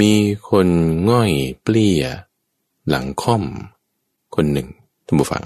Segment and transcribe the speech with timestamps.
[0.00, 0.12] มี
[0.50, 0.68] คน
[1.10, 2.02] ง่อยเปลี่ย
[2.88, 3.44] หลังค่อม
[4.34, 4.68] คนหนึ่ง
[5.06, 5.44] ท่านผู้ฟัง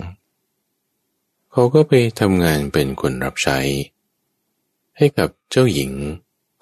[1.53, 3.58] เขาก็ไปทำงานเป็นคนรับใช้
[4.97, 5.92] ให้กับเจ้าหญิง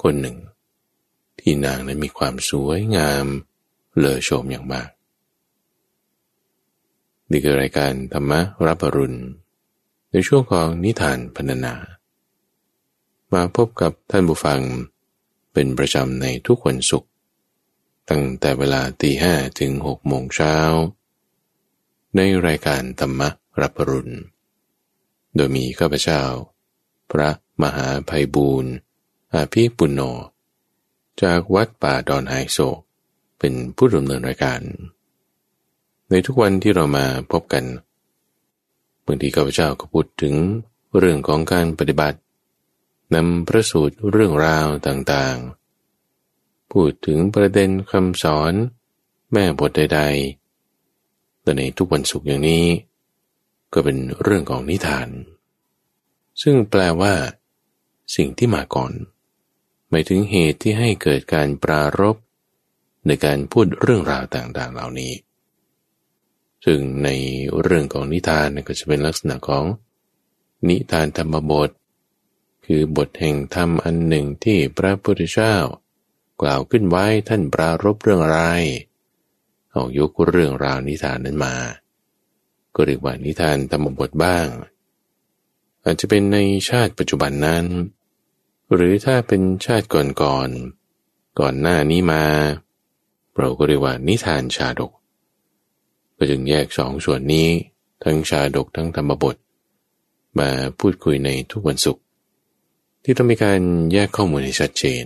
[0.03, 0.37] คนหนึ่ง
[1.39, 3.27] ที่นางนั้นมีความสวยงาม
[3.97, 4.89] เลอโฉมอย่างมาก
[7.31, 8.33] นี่คือรายการธรรม
[8.67, 9.19] รับรุณ
[10.11, 11.75] ในช่วงของนิทานพรรณนา
[13.33, 14.61] มาพบกับท่านผู้ฟัง
[15.53, 17.11] เป็นประจำในทุกวันศุกร์
[18.11, 20.57] ตั้งแต่เวลาตีห้ถึงหกโมงเช้า
[22.17, 23.21] ในรายการธรรม
[23.61, 24.15] รับรุณ
[25.35, 26.23] โดยมีข้าพเจ้า
[27.11, 27.31] พระ
[27.63, 28.73] มหาภัยบูรณ์
[29.35, 30.01] อาภีปุณโญ
[31.23, 32.59] จากวัดป่าดอนไฮโซ
[33.39, 34.61] เป็นผู้ดำเนินรายการ
[36.11, 37.65] ในทุกวันที่เรามาพบกัน
[39.05, 40.35] บางทีข้าพเจ้าก็พูดถึง
[40.99, 42.19] เรื่องของการปฏิบัติ
[43.15, 45.58] นำพระสูตรเรื่องราวต่างๆ
[46.73, 48.53] พูดถึงประเด็นคำสอน
[49.33, 52.67] แม่บทใดๆแต่ในทุกวันศุกร์อย่างนี้
[53.73, 55.09] ก็เป็นเรื่องของนิทาน
[56.43, 57.15] ซึ่งแปลว่า
[58.17, 58.93] สิ่งที่มาก่อน
[59.89, 62.17] หมายถึงเหตุที่ให้เกิดการปรารบ
[63.07, 65.13] ในการพูดเรื่องราวต่างๆ เหล่านี้
[66.65, 67.09] ซึ่งใน
[67.63, 69.65] เรื่องของนิทานก็จะเป็นลักษณะของ
[70.69, 71.71] นิทานธรรมบท
[72.65, 75.57] คือบทแห่งธรรมอันหนึ่งที่พระพุทธเจ้า
[76.43, 78.41] กล่าวขึ้นไว้ท่านปรารบเรื่องอะไร
[79.71, 81.55] เอายกเรื่องราวนิทานนั้นมา
[82.75, 84.47] ก็เรียกว่านิทานธรรมบทบ้าง
[85.85, 87.65] อาจจะเป็นในชาติปัจจุบันนั้น
[88.75, 90.25] หรือถ้าเป็นชาติก่อนๆก
[91.41, 92.25] ก่อนหน้านี้มา
[93.39, 94.93] เราก็เรียกว่านิทานชาดก
[96.17, 97.49] ก็จึงแยกสองส่วนนี้
[98.05, 99.37] ทั้งชาดกทั้งธรรมบท
[100.39, 102.03] มาพูดคุยในทุกวันศุกร์
[103.05, 103.61] ที่ต้องมีการ
[103.93, 105.05] แยกข้อมูลให้ชัดเจน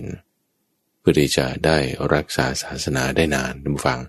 [1.03, 1.77] พื่อที่จะได้
[2.13, 3.99] รักษาศาสนาได้นานทุกฟัง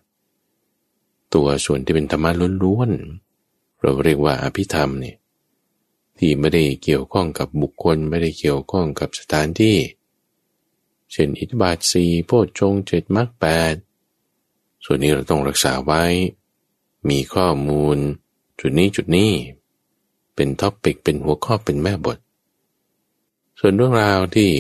[1.35, 2.31] ตัวส่วนที่เป็นธรรมะ
[2.65, 5.17] ล้วนๆเราเรียกว่าอภิธรรมเนี่ย
[6.19, 9.77] ที่ไม่ได้เกี่ยวข้องกับบุคคลไม่ได้เกี่ยวข้องกับสถานที่
[11.13, 13.75] เช่นอิทธิบาทสี่โพชฌงค์เจ็ดมรรคแปด
[14.85, 16.03] ส่วนนี้เราต้องรักษาไว้
[17.09, 17.99] มีข้อมูล
[18.61, 19.33] จุดนี้จุดนี้
[20.35, 22.19] เป็น topic เป็นหัวข้อเป็นแม่บท
[23.59, 24.51] ส่วนเรื่องราวที่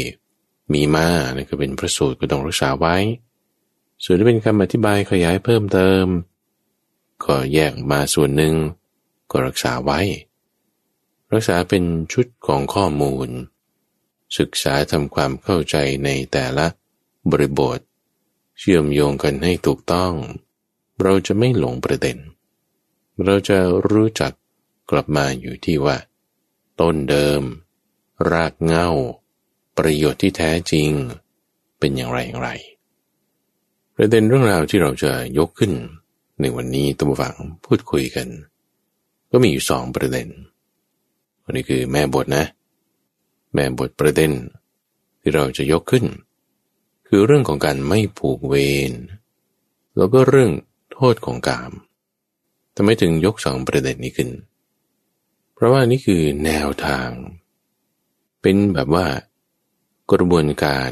[0.72, 2.96] มีมานี่ก็เป็นพระสูตรก็ต้องรักษาไว้
[4.04, 6.06] ส่วนที่เป็นคำอธิบายขยายเพิ่มเติม
[7.24, 8.54] ก็แยกมาส่วนหนึ่ง
[9.30, 10.00] ก็รักษาไว้
[11.32, 13.28] รักษาเป็นชุดของข้อมูล
[14.38, 16.66] ศึกษาทำความเข้าใจในแต่ละ
[17.30, 17.78] บริบท
[18.58, 20.12] เชื่อมโยงกันให้ถูกต้อง
[21.02, 22.18] เราจะไม่หลงประเด็น
[23.24, 23.58] เราจะ
[23.90, 24.32] รู้จัก
[24.90, 25.96] กลับมาอยู่ที่ว่า
[26.80, 27.42] ต้นเดิม
[28.30, 28.88] รากเงา
[29.78, 30.88] ประโยชน์ที่แท้จริง
[31.78, 32.50] เป็นอย่างไรอย่างไร
[33.96, 35.72] ประเด็นเรื่องราวที่เราจะยกขึ้น
[36.40, 38.28] ในวันนี้ตัวฝังพูดคุยกัน
[39.30, 40.28] ก็มีอยู่สองประเด็น
[41.44, 42.44] วันนี้คือแม่บทนะ
[43.54, 44.32] แม่บทประเด็น
[45.20, 46.04] ที่เราจะยกขึ้น
[47.08, 48.54] คือเรื่องของการไม่ผูกเว
[48.90, 48.92] ร
[49.96, 50.52] แล้วก็เรื่อง
[50.92, 51.72] โทษของกาม
[52.76, 54.30] ทำไมถึงยกสองประเด็นนี้ขึ้น
[55.54, 57.08] เพราะว่านี่คือแนวทาง
[58.42, 59.06] เป็นแบบว่า
[60.12, 60.90] กระบวนการ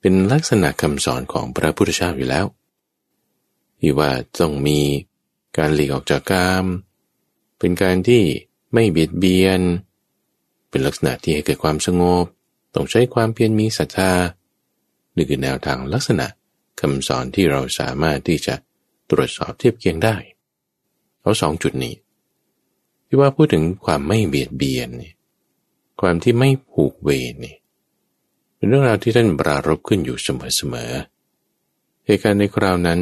[0.00, 2.46] เป็นลักษณะคำสอนของพระพุทธเจ้าอยู่แล้ว
[3.80, 4.80] ที่ว่าต้องมี
[5.56, 6.64] การหลีกออกจากกาม
[7.58, 8.22] เป็นการที่
[8.72, 9.60] ไม่เบียดเบียน
[10.68, 12.24] เป็นลักษณะที่ให้เกิดความสงบ
[12.74, 14.12] ต้องใช้ความเพียรมีศรัทธา
[15.14, 16.26] นี่คือแนวทางลักษณะ
[16.80, 18.54] คำสอนที่เราสามารถที่จะ
[19.10, 20.16] ตรวจสอบเทียบเคียงได้
[21.20, 21.94] เอาสองจุดนี้
[23.06, 25.12] ที่ว่าพูดถึงความไม่เบียดเบียนนี่
[26.00, 27.56] ความที่ไม่ผูกเวรนี่
[28.58, 33.00] เป็นเรื่องราวที่ท่านปรารบขึ้นอยู่เสมอๆเหตุการณ์ในคราวนั้น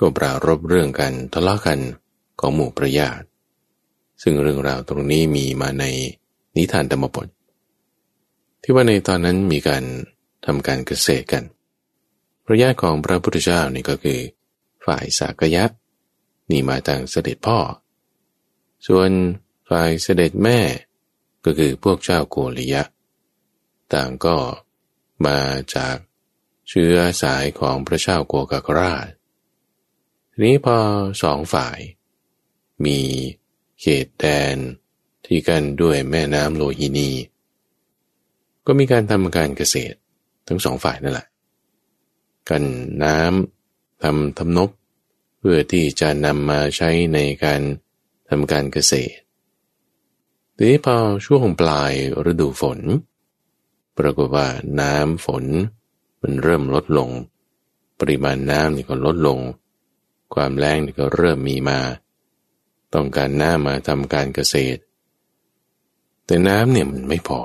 [0.00, 1.78] ก็ปรารบเรื่องกันทะเลาะกัน
[2.40, 3.24] ของหมู่ประญาติ
[4.22, 5.84] ซึ่งเรื่องราวตรงนี้มีมาใน
[6.56, 7.28] นิทานธรรมบท
[8.62, 9.84] ที่ว่าในตอนนั้นมีการ
[10.46, 11.44] ทำการเกษตรกัน
[12.44, 14.20] พระญาติของพระพุทธเจ้านี่ก็คือ
[14.84, 15.64] ฝ่ายสากยะ
[16.50, 17.58] นี่มาทางเสด็จพ่อ
[18.86, 19.10] ส่วน
[19.68, 20.58] ฝ่ายเสด็จแม่
[21.44, 22.82] ก็คือพวกเจ้าโกริยะ
[23.94, 24.36] ต่างก็
[25.26, 25.38] มา
[25.74, 25.96] จาก
[26.68, 29.06] เชื้อสายของพระเจ้าโกกากราช
[30.30, 30.76] ทีนี้พอ
[31.22, 31.78] สองฝ่าย
[32.84, 32.98] มี
[33.80, 34.56] เขตแดน
[35.26, 37.10] ที่กันด้วยแม่น้ำโลหินี
[38.66, 39.96] ก็มีการทำการเกษตร
[40.48, 41.26] ทั้งสองฝ่ายนั่นแหละ
[42.48, 42.64] กัน
[43.04, 44.70] น้ำทำทำนบ
[45.38, 47.60] เพื่อที่จะนำมาใช้ในการ
[48.28, 49.20] ทำการเกษตร
[50.56, 51.92] ทีนี้พอช่วงปลาย
[52.30, 52.78] ฤดูฝน
[53.98, 54.48] ปรากฏว่า
[54.80, 55.44] น้ำฝน
[56.22, 57.10] มันเริ่มลดลง
[58.00, 59.38] ปริมาณน้ำนี่ก็ลดลง
[60.34, 61.80] ความแรงนี่ก็เริ่มมีมา
[62.94, 64.80] ต้องการน้ำมาทำการเกษตร
[66.26, 67.40] แต่น้ำเนี่ยมันไม่พอ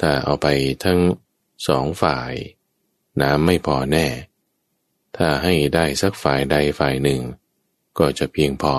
[0.00, 0.46] ถ้าเอาไป
[0.84, 1.00] ทั้ง
[1.68, 2.32] สองฝ่าย
[3.22, 4.06] น้ำไม่พอแน่
[5.16, 7.20] ถ้าให้ได้สักฝ่ายใดฝ่ายหนึ่ง
[7.98, 8.74] ก็จะเพียงพอ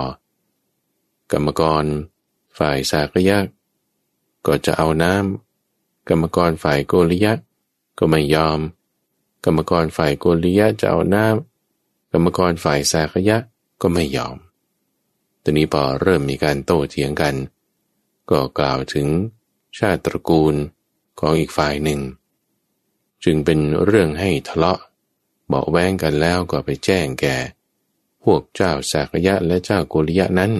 [1.32, 1.86] กรรมกร
[2.58, 3.40] ฝ่ายสากยะ
[4.48, 5.45] ก็จะเอาน้ำ
[6.10, 7.34] กรรมกรฝ่ายโกริยะ
[7.98, 8.60] ก็ไม่ยอม
[9.46, 13.38] กรรมกรฝ่ายโกริยะจะเอาน้ำกรรมกรฝ่ายสากยะ
[13.82, 14.38] ก็ไม่ยอม
[15.44, 17.36] ตอนนี้พอเริ่มมีการโต้เถียงกัน
[18.30, 19.08] ก็กล่าวถึง
[19.78, 20.56] ชาติตระกูล
[21.20, 22.00] ของอีกฝ่ายหนึ่ง
[23.24, 24.80] จึงเป็นเรื่องให้ทะเลาะ
[25.48, 27.36] เบาแวงกันแล้วก็ไปแจ้งแก่
[28.24, 30.52] พวกเจ้าสากยะและเจ้าโกริยะนั้น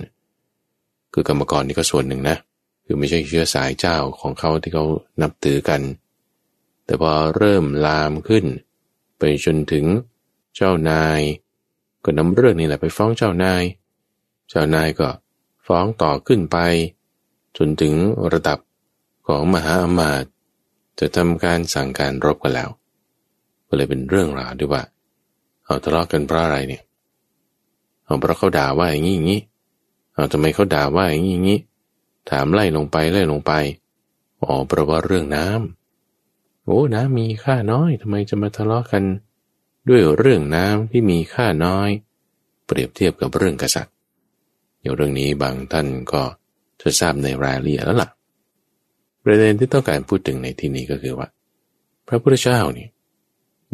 [1.14, 2.38] คือกรรมกรนี่ก็ส่วนหนึ่งนะ
[2.86, 4.86] คือไม่ใช่เชื้อสายเจ้าของเขาที่เขา
[5.22, 5.82] นับถือกัน
[6.86, 8.46] แต่พอเริ่มลามขึ้น
[9.18, 9.86] ไปจนถึง
[10.56, 11.22] เจ้านาย
[12.04, 13.64] ก็นำเรื่องนี้แหละไปฟ้องเจ้านาย
[14.50, 15.10] เจ้านายก็
[15.68, 16.58] ฟ้องต่อขึ้นไป
[17.58, 17.94] จนถึง
[18.34, 18.60] ระดับ
[19.28, 20.32] ของมหาอมาตย์
[21.00, 22.70] จะทำการสั่งการรบกันแล้ว
[23.68, 24.84] ก็เลยเป็นเรื่องราวด้วยว่า
[25.66, 26.84] เอาทะเลาะกันเพราะอะไรเนี่ย
[28.06, 29.42] เอาเพราะเขาด่าว่าอย่างนี้อย่างนี้
[30.14, 31.60] เอาทำไมเขาด่าว่าอย่างนี้อย่างนี้
[32.30, 33.52] ถามไล่ลงไปไล่ลงไป
[34.42, 39.04] อ๋อเพราะว่าเรื่องน้ำโอ้น้ำมีค่าน้อยทำไมจะมาทะเลาะกัน
[39.88, 41.90] ด้วยเรื่องน้ำที่มีค่าน้อย
[42.66, 43.94] เปรียบเทียบกับเรื่องกษัตริย์
[44.82, 46.22] อย่างเรื่องนี้บางท่านก็
[46.82, 48.10] จะทราบในรายละเอียดแล้วล่ะ
[49.24, 51.28] ประเด็นที่ต้องการพูดถึงในที่นี้ก็คือว่า
[52.08, 52.88] พระพุทธเจ้านี่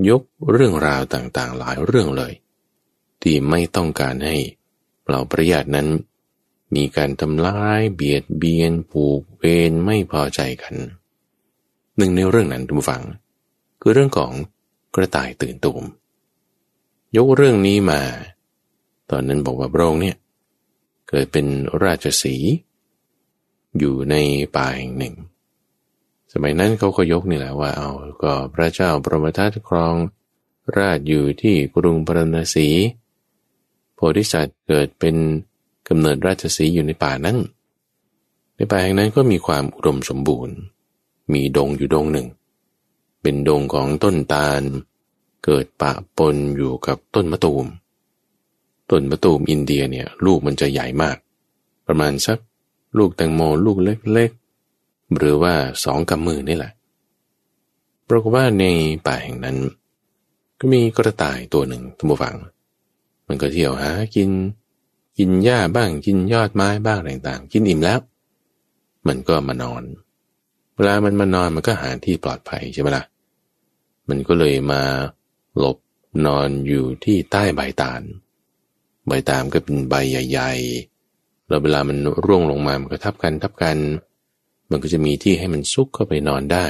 [0.10, 0.22] ยก
[0.52, 2.34] เรื่องราวต่างๆหลายเรื่องเลย
[3.22, 4.38] ที่ไม่ต้องการให้
[5.10, 5.88] เราประหยัดนั้น
[6.76, 10.76] มีการทำร้ายเบียดเบียนผูกเวรไม่พอใจกัน
[11.98, 13.04] หนึ่งในเรื่องนั้นทุกฝัง
[13.82, 14.32] คือเรื่องของ
[14.96, 15.84] กระต่ายตื่นตูม
[17.18, 18.02] ยกเรื่องนี้มา
[19.10, 20.18] ตอนนั้นบอกว่าพระองค์เนี่ย
[21.10, 21.46] เกิดเป็น
[21.84, 22.36] ราชสี
[23.78, 24.16] อยู่ใน
[24.56, 25.16] ป่าแห่งหนึ่ง
[26.34, 27.90] สมัยนั้นเขาก็ยกนี่แหละว่าเอา
[28.24, 29.96] ก็พระเจ้าประมทัตครอง
[30.78, 32.70] ราชอยู่ที่กรุงปรณสี
[33.96, 35.16] โพธิสัตว์เกิดเป็น
[35.88, 37.38] กำเนิดราชสีอยู่ในป่านั้น
[38.56, 40.56] ในป่าแห่งนั้นก็มีความอุดมสมบูรณ์
[41.34, 42.28] มีดงอยู่ดงหนึ่ง
[43.22, 44.62] เป็นดงของต้นตาล
[45.46, 47.66] เกิดปะปนอยู่กับต้นมะตูม
[48.92, 51.18] ต้นมะตูมอินเดียเนี่ยลูกมันจะใหญ่มาก
[51.88, 52.38] ประมาณสัก
[52.98, 54.32] ลูกแตงโมลูกเล็ก
[55.18, 55.54] หรือว่า
[55.84, 56.72] สองกำมือนี่แหละ
[58.08, 58.66] ปรากฏว่าใน
[59.08, 59.58] ป่าแห่งนั้น
[60.60, 62.36] ก็มีกระต่ายตัวหนึ่งทุกฝัง
[63.28, 64.30] มันก็เที่ยวหากิน
[65.24, 68.00] กินหญ้าบ้างกินยอดไม้บ้างต่างๆ กินอิ่มแล้ว
[69.08, 69.84] มันก็มานอน
[70.76, 73.06] เวลามันมานอนมันก็หาที่ปลอดภัยใช่ไหมละ่ะ
[74.10, 74.82] มันก็เลยมา
[75.58, 75.78] หลบ
[76.26, 78.02] นอนอยู่ที่ใต้ใบตาล
[79.08, 83.78] ใบตามก็เป็นใบใหญ่ๆ แล้วเวลามันร่วงลงมา มันก็ทับกันทับกัน
[84.70, 86.68] มันก็จะมีที่ให้มันซุกเข้าไปนอนได้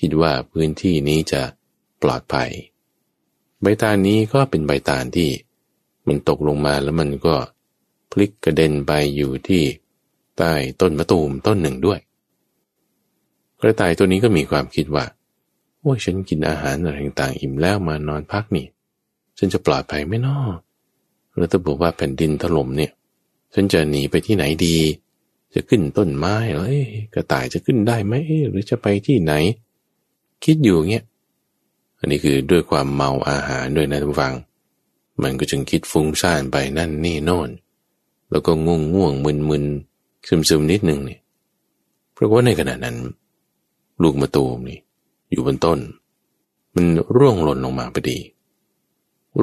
[0.00, 1.42] คิดว่าพื้นที่นี้จะ
[2.02, 2.50] ปลอดภัย
[3.62, 5.30] ใบตาลนี้ก็เป็นใบตาลที่
[6.06, 7.34] มันตกลงมาแล้วมันก็
[8.10, 9.62] พลิกกระเด็นไปอยู่ที่
[10.38, 11.98] ใต้ต้นมะตูมต้นหนึ่งด้วย
[13.60, 15.04] กระต่ายตัวนี้ก็มีความคิดว่า
[15.80, 18.66] โอ้ยฉันกินอาหารอะไรต่างๆอิ่มแล้วมานอนพักนี่
[19.38, 20.38] ฉันจะปลอดภัยไหมนอ
[21.36, 22.92] แล้วถ้าบอกว่าแผ่นดินถล่มเนี่ย
[23.54, 24.76] ฉันจะหนีไปที่ไหนดี
[25.54, 26.80] จะขึ้นต้นไม้เอ้ย
[27.14, 28.14] กระต่ายจะขึ้นได้ไหม
[28.48, 29.32] หรือจะไปที่ไหน
[30.44, 31.04] คิดอยู่เงี้ย
[31.98, 34.32] อันนี้คือด้วยความเมาอาหารด้วยนะทุกฟัง
[35.22, 37.50] มันก็จึงคิดฟุ้งซ่านไปนั่นนี่โน่น
[38.30, 39.64] แล้วก็ง่วงง่วงมึนมึน
[40.28, 41.18] ซึมซึมนิดหนึ่งนี่
[42.12, 42.96] เพราะว่าในขณะนั้น
[44.02, 44.78] ลูกมะตูมนี่
[45.30, 45.78] อยู่บนต้น
[46.74, 48.18] มันร่วงหล่นลงมาพอดี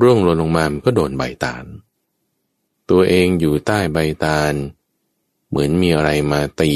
[0.01, 1.65] ร่วงหล่นลงมามันก็โดนใบตาล
[2.89, 4.53] ตัวเองอยู่ใต้ใบตาล
[5.49, 6.71] เหมือนมีอะไรมาตี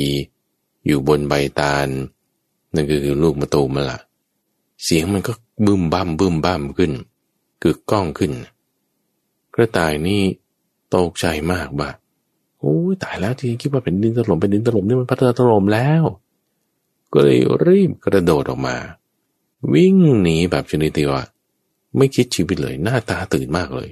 [0.86, 1.88] อยู่บนใบตาล
[2.74, 4.00] นั่นคือลูกมะตูมาละ
[4.84, 5.34] เสียงมันก็
[5.66, 6.92] บึ้มบ้ามบึ้มบ้ามขึ้น
[7.64, 8.32] กึกก้องขึ้น
[9.56, 10.22] กระต่ายนี่
[10.96, 11.90] ตกใจมากบ่า
[12.60, 16.04] โอ้ยตายแล้วที่คิดว่าเป็นดินถล่มเป็นดินถล่มนี่มันพัฒนาถล่มแล้ว
[17.14, 18.76] ก็เลยรีบกระโดดออกมา
[19.74, 21.22] วิ่งหนีแบบชนิดที่ว่า
[21.98, 23.90] ไม่คิดชีวิตเลยหน้าตาตื่นมากเลย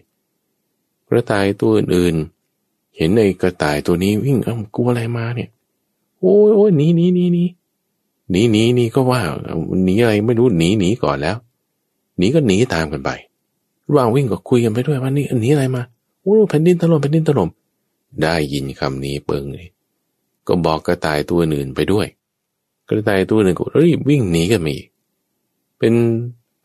[1.09, 5.49] กระต่ายตัวอื่นๆ เห็นไอ้กระต่ายตัวนี้วิ่งเอ้ากลัวอะไรมาเนี่ย
[6.19, 7.43] โอ้ยโอ้ยหนีหนีหนีหนี
[8.31, 9.21] หนีหนีหนีก็ว่า
[9.85, 11.37] หนีอะไรไม่รู้หนีหนีก่อนแล้ว
[12.17, 13.09] หนีก็หนีตามกันไป
[13.89, 15.83] ระหว่างวิ่งก็คุยกันไปด้วยว่านี่หนีอะไรมา
[16.21, 17.49] โอ้แผ่นดินถล่มแผ่นดินถล่ม
[18.21, 19.67] ได้ยินคำนี้เปิงเลย
[20.47, 22.07] ก็บอกกระต่ายตัวอื่นไปด้วย
[22.89, 24.77] กระต่ายตัวหนึ่งก็รีบวิ่งหนีกันมี
[25.79, 25.93] เป็น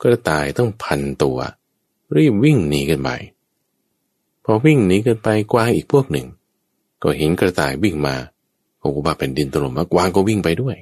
[0.03, 1.39] กระต่ายต้องพันตัว
[2.17, 3.11] รีบวิ่งหนีกันไป
[4.45, 6.27] พอวิ่งหนีกันไปกวางอีกพวกหนึ่ง
[7.03, 8.15] ก็เห็นกระต่ายวิ่งมา
[8.81, 10.77] โอ้โหว่าเป็นดินถล่มมากวางก็วิ่งไปด้วย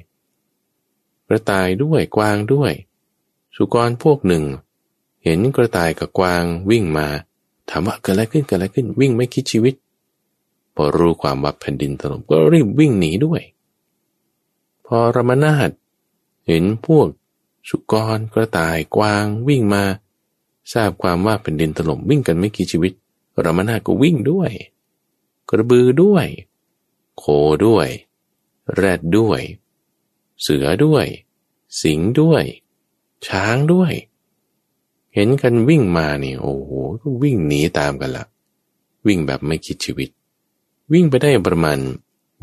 [1.27, 2.71] กระต่ายด้วยกวางด้วย
[3.55, 4.43] สุกรพวกหนึ่ง
[5.27, 7.07] เห็นกระต่ายกับกวางวิ่งมา
[7.69, 9.73] ถามว่าเกิดอะไรขึ้นเกิดอะไรขึ้นวิ่งไม่คิดชีวิต
[10.75, 13.41] พอรู้ความว่าแผ่นดินถล่มก็รีบวิ่งหนีด้วย
[14.85, 15.69] พอรมนาด
[16.47, 17.07] เห็นพวก
[17.69, 19.83] สุกรกระต่ายกวางวิ่งมา
[20.73, 22.93] ทราบความว่าแผ่นดินถล่มวิ่งกันไม่กี่ชีวิต
[23.45, 24.51] รมนาก็วิ่งด้วย
[25.49, 26.25] กระบือด้วย
[27.17, 27.23] โค
[27.65, 27.87] ด้วย
[28.75, 29.41] แรดด้วย
[30.41, 31.05] เสือด้วย
[31.81, 32.43] สิงด้วย
[33.27, 33.91] ช้างด้วย
[35.19, 36.71] เห็นกันวิ่งมานี่โอ้โห
[37.01, 38.25] ก็วิ่งหนีตามกันละ
[39.07, 40.09] วิ่งแบบไม่คิดชีวิต
[40.93, 41.77] วิ่งไปได้ประมาณ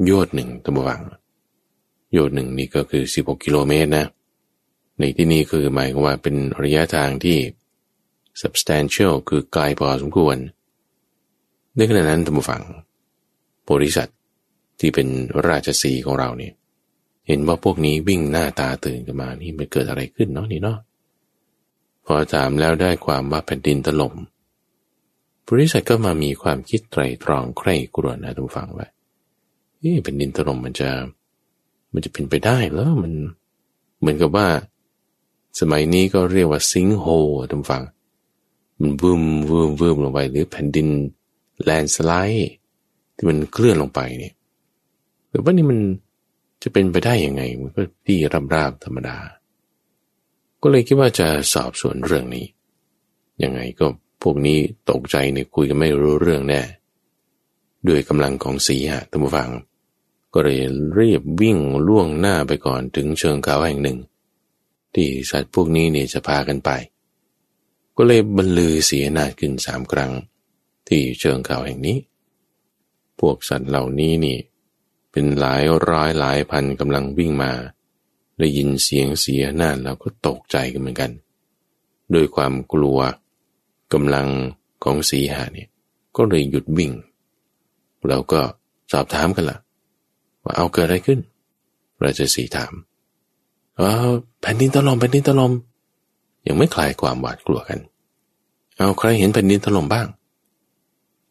[0.05, 1.03] โยดหนึ่งตัววัง
[2.13, 4.07] โยดหนึ่งนี่ก็คือ 16 กิโลเมตรนะ
[4.99, 7.39] ในที่นี้คือหมายความว่าเป็นระยะทางที่
[8.43, 10.37] substantial คือไกลพอสมควร
[11.77, 12.63] ในขณะนั้นตัววัง
[13.71, 14.09] บริษัท
[14.81, 15.09] ที่เป็น
[15.47, 16.53] ราชสีของเราเนี่ย
[17.29, 20.79] เห็นว่าพวกนี้วิ่งหน้าตาตื่นกันมา นี่มันเกิดอะไรขึ้นเนาะนี่เนาะ
[22.07, 24.15] พอถามแล้วได้ความว่าแผ่นดินถล่ม
[25.49, 28.89] บริษัทก็มามีความคิดไตรตรองใคร่กรวนนะทุกฟังว่า
[29.79, 30.89] เอ๊ะแผ่นดินถล่มมันจะ
[31.93, 33.13] มันจะเป็นไปได้แล้วมัน
[34.01, 34.47] เหมือนกับว่า
[35.61, 37.07] สมัยนี้ก็เรียกว่าซิงโฮ
[37.51, 37.83] ทุกฟัง
[38.81, 40.89] มันวืมวืมวืมลงไป หรือแผ่นดิน
[41.65, 42.53] แลนสไลด์
[43.15, 44.35] ที่มันเคลื่อนลงไปเนี่ย
[45.29, 45.79] หรือว่านี่มัน
[46.63, 48.19] จะเป็นไปได้ยังไง มันก็ที่
[48.55, 49.17] ราบๆธรรมดา
[50.67, 52.47] ก็เลยคิดว่าจะสอบสวนเรื่องนี้
[53.43, 53.87] ยังไงก็
[54.23, 54.59] พวกนี้
[54.91, 56.61] ตกใจเนี่ยคุยกันไม่รู้เรื่องแน่
[57.89, 59.51] ด้วยกำลังของสีหะท่านผู้ฟัง
[60.35, 60.61] ก็เลย
[60.99, 63.99] รีบวิ่งล่วงหน้าไปก่อนถึงเชิงเขาแห่งหนึ่ง
[64.95, 66.71] ที่สัตว์พวกนี้เนี่ยจะพากันไป
[67.97, 70.13] ก็เลยบรรลือเสียนาขึ้นสามครั้ง
[70.89, 71.99] ที่เชิงเขาแห่งนี้
[73.21, 74.37] พวกสัตว์เหล่านี้นี่
[75.11, 77.53] เป็นหลายร้อยหลายพันกำลังวิ่งมา
[78.39, 81.11] ได้ยินเสียงเสียหน้าเราก็ตกใจกันเหมือนกัน
[82.13, 82.99] โดยความกลัว
[83.93, 84.29] กำลัง
[84.85, 85.69] ของสีหาเนี่ย
[86.17, 86.93] ก็เลยหยุดวิ่ง
[88.09, 88.41] เราก็
[88.93, 89.59] สอบถามกันละ่ะ
[90.45, 91.21] ว่าเอาเกิดอะไรขึ้น
[92.01, 92.73] เราจะสีถาม
[93.83, 93.95] ว่า
[94.41, 95.53] แผ่นดินถล่มแผ่นดินถล่ม
[96.47, 97.81] ยังไม่คลายความหวาดกลัวกัน
[98.77, 100.07] เอาใครเห็นแผ่นดินถล่มบ้าง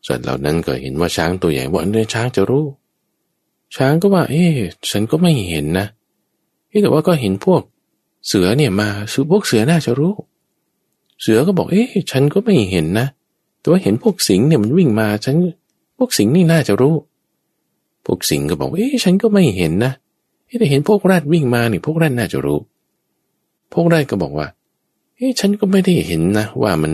[0.07, 2.65] สัตว์เหล่านั้นก็เห็นว่าช้างตัวใหญ่ว่าอันนี้ช้างจะรู้
[3.75, 4.45] ช้างก็ว่า เอ๊
[4.89, 5.87] ฉันก็ไม่เห็นนะ
[6.81, 7.61] แต่ว่าก็เห็นพวก
[8.27, 10.13] เสือเนี่ยมาสพวกเสือน่าจะรู้
[11.21, 13.07] เสือก็บอก เอ๊ะฉันก็ไม่เห็นนะ
[13.59, 15.35] แต่ว่าเห็นพวกสิงเนี่ยมันวิ่งมา ฉัน
[15.97, 16.95] พวกสิงนี่น่าจะรู้
[18.05, 19.91] พวกสิงก็บอก เอ๊ะฉันก็ไม่เห็นนะ
[20.59, 22.59] แต่เห็นพวกราดวิ่งมาเนี่ยพวกราดน่าจะรู้
[23.73, 24.47] พวกราดก็บอกว่า
[25.17, 26.91] เอ๊ะฉันก็ไม่ได้เห็นนะว่ามัน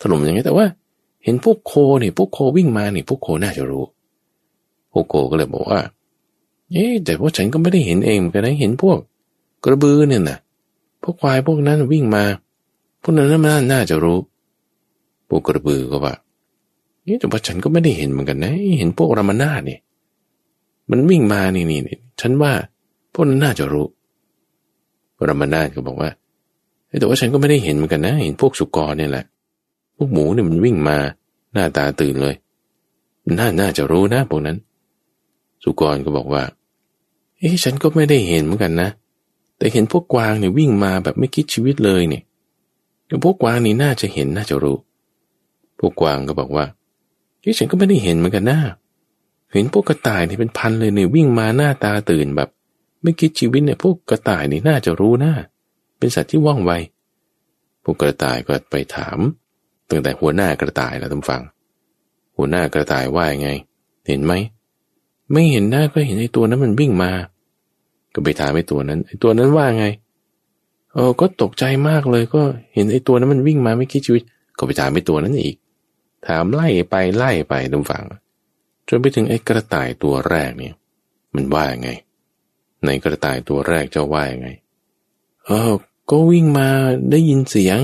[0.00, 0.66] ถล่มอย่างไงแต่ว่า
[1.24, 3.84] เห็นพวกโคเนี่ยพวกโควิ่งมาเนี่ยพวกโคน่าจะรู้
[4.92, 5.80] พวกโคก็เลยบอกว่า
[6.72, 8.98] เอ๊ะแต่ว่าฉันก็ไม่ได้เห็นเองเหมือนกันนะเห็นพวก
[9.66, 10.38] กระบือเนี่ยนะ
[11.02, 12.24] พวกควายพวกนั้นวิ่งมา
[13.02, 14.18] พวกนั้นน่าน่าจะรู้
[15.28, 16.14] พวกกระบือก็ว่า
[17.06, 19.80] นี่แต่ว่าฉันก็ไม่ได้เห็นเหมือนกันนะ เห็นพวกรามานาเนี่ย
[20.90, 21.80] มันวิ่งมานี่นี่
[22.20, 22.52] ฉันว่า
[23.12, 23.86] พวกนั้นน่าจะรู้
[25.28, 26.10] รามานาก็บอกว่า
[26.98, 29.24] แต่ว่าฉันก็ไม่ได้เห็นเหมือนกันนะ เห็นพวกสุกรเนี่ยแหละ
[29.96, 30.96] พวกหมูเนี่ยมันวิ่งมา
[31.52, 32.34] หน้าตาตื่นเลย
[33.38, 34.56] น่าน่าจะรู้นะพวกนั้น
[35.62, 36.42] สุกรก็บอกว่า
[37.38, 38.88] เอ้ฉันก็ไม่ได้เห็นเหมือนกันนะ
[39.58, 42.22] แต่เห็นพวกกวางเนี่ยวิ่งมาแบบไม่คิดชีวิตเลยเนี่ย
[43.24, 44.78] พวกกวางนี่น่าจะเห็นน่าจะรู้
[45.78, 46.66] พวกกวางก็บอกว่า
[47.42, 48.58] ที่ฉันก็ไม่ได้เห็นเหมือนกันนะ
[49.52, 52.48] เห็นพวกกระต่ายเนี่ยเป็นพันเลยเนี่ยวิ่งมาหน้าตาตื่นแบบ
[53.02, 55.32] ไม่คิดชีวิตเนี่ยพวกกระต่ายนี่น่าจะรู้นะ
[55.98, 56.72] เป็นสัตว์ที่ว่องไว
[57.84, 59.18] พวกกระต่ายก็ไปถาม
[59.90, 61.42] ตั้งแต่หัวหน้ากระต่ายแล้วท่านฟัง
[62.36, 63.50] หัวหน้ากระต่ายว่าไง
[64.08, 64.32] เห็นไหม
[65.32, 67.10] ไม่เห็นหน้าก็เห็นไอ้ตัวนั้นมันวิ่งมา
[68.16, 69.86] ก็ไปถามไอ้ตัวนั้นไอ้ตัวนั้นว่าไง
[70.94, 72.42] เออก็ตกใจมากเลยก็
[72.74, 74.22] เห็นไอ้ตัวนั้นมันวิ่งมาไม่คิดชีวิต
[74.58, 75.56] ก็ไปถามไอ้ตัวนั้นอีก
[76.26, 78.04] ถามไล่ไปไล่ไปดูฟัง
[78.88, 80.74] จนไปถึงไอ้กระต่ายตัวแรกเนี่ย
[81.34, 81.90] มันว่าไง
[82.84, 84.48] ในกระต่ายตัวแรกจะว่าไง
[85.44, 85.72] เออ
[86.10, 86.68] ก็วิ่งมา
[87.10, 87.78] ได้ยินเสียง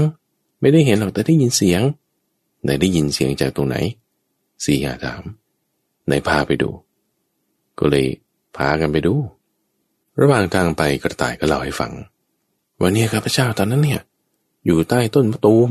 [0.60, 1.82] ไม่ได้เห็นหรอกแต่ได้ยินเสียง
[2.62, 3.76] ไหนได้ยินเสียงจากตรงไหน
[4.64, 5.22] สี่หาถาม
[6.06, 6.70] ไหนพาไปดู
[7.78, 8.06] ก็เลย
[8.56, 9.14] พากันไปดู
[10.20, 11.92] ระหว่างทางไปกระต่ายก็เล่าให้ฟัง
[12.82, 14.00] วันนี้ข้าพเจ้าตอนนั้นเนี่ย
[14.64, 15.70] อยู่ใต้ต้นมะตูม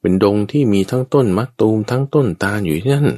[0.00, 3.08] เป็นดงที่มีทั้งต้นมะตูมทั้งต้นตาลอยู่ที่นั่น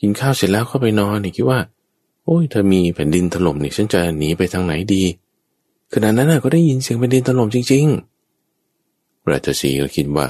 [0.00, 1.60] กินข้าวเสร็จแล้วเข้าไปนอนนี่คิดว่า
[2.24, 5.02] โอ้ยถ้ามีแผ่นดินถล่มนี่ฉันจะหนีไปทางไหนดี
[5.92, 10.26] ขณะนั้นก็ได้ยินเสียงแผ่นดินถล่มจริงๆราชสีก็คิดว่า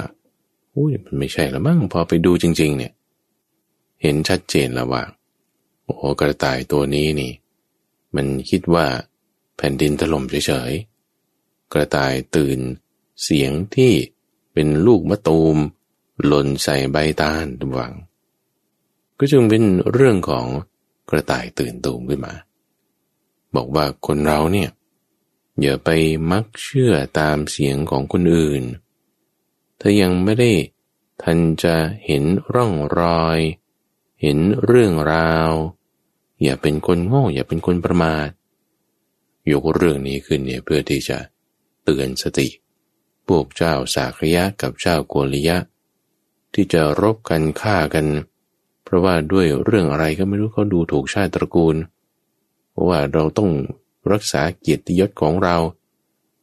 [0.75, 2.92] อุ้ยมันไม่ใช่ละมั้งพอไปดูจริง ๆ เนี่ย
[4.02, 5.02] เห็นชัดเจนแล้วว่า
[5.85, 7.33] โอ้กระต่ายตัวนี้นี่
[8.16, 8.87] มันคิดว่า
[9.56, 12.59] แผ่นดินถล่มเฉยๆ กระต่ายตื่น
[13.23, 13.92] เสียงที่
[14.52, 15.56] เป็นลูกมะตูม
[16.25, 17.92] หล่นใส่ใบตาลตวัง
[19.18, 20.47] ก็จึงเป็นเรื่องของ
[21.11, 22.35] กระต่ายตื่นตูมขึ้นมา
[23.54, 24.71] บอกว่าคนเราเนี่ย
[25.61, 25.90] อย่าไป
[26.30, 28.62] มักเชื่อตามเสียงของคนอื่น
[29.80, 30.52] ถ้ายังไม่ได้
[31.23, 33.38] ทันจะเห็นร่องรอย
[34.23, 35.50] เห็นเรื่องราว
[36.45, 38.29] อย่าเป็นคนโง่ อย่าเป็นคนประมาท
[39.53, 41.19] ยกเรื่องนี้ขึ้นเนี่ยเพื่อที่จะ
[41.85, 42.49] เตือนสติ
[43.29, 45.59] พวกเจ้าสากยะกับเจ้าโกริยะ
[46.55, 48.07] ที่จะรบกันฆ่ากัน
[48.85, 51.77] เพราะว่าด้วยเรื่องอะไรก็ไม่รู้เขาดูถูกชาติตระกูล
[52.71, 53.51] เพราะว่าเราต้อง
[54.13, 55.57] รักษาเกียรติยศของเรา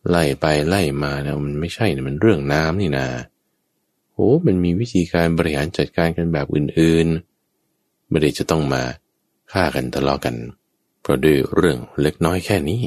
[0.10, 3.08] ไล่ไปไล่มาแล้วมันไม่ใช่นะมันเรื่องน้ำนี่นา
[4.14, 8.84] โอ้มันมีวิธีการบริหารจัดการกันแบบอื่นๆ ไม่ได้จะต้องมา
[9.52, 10.36] ฆ่ากันทะเลาะกัน
[11.02, 12.82] เพราะด้วยเรื่องเล็กน้อยแค่นี้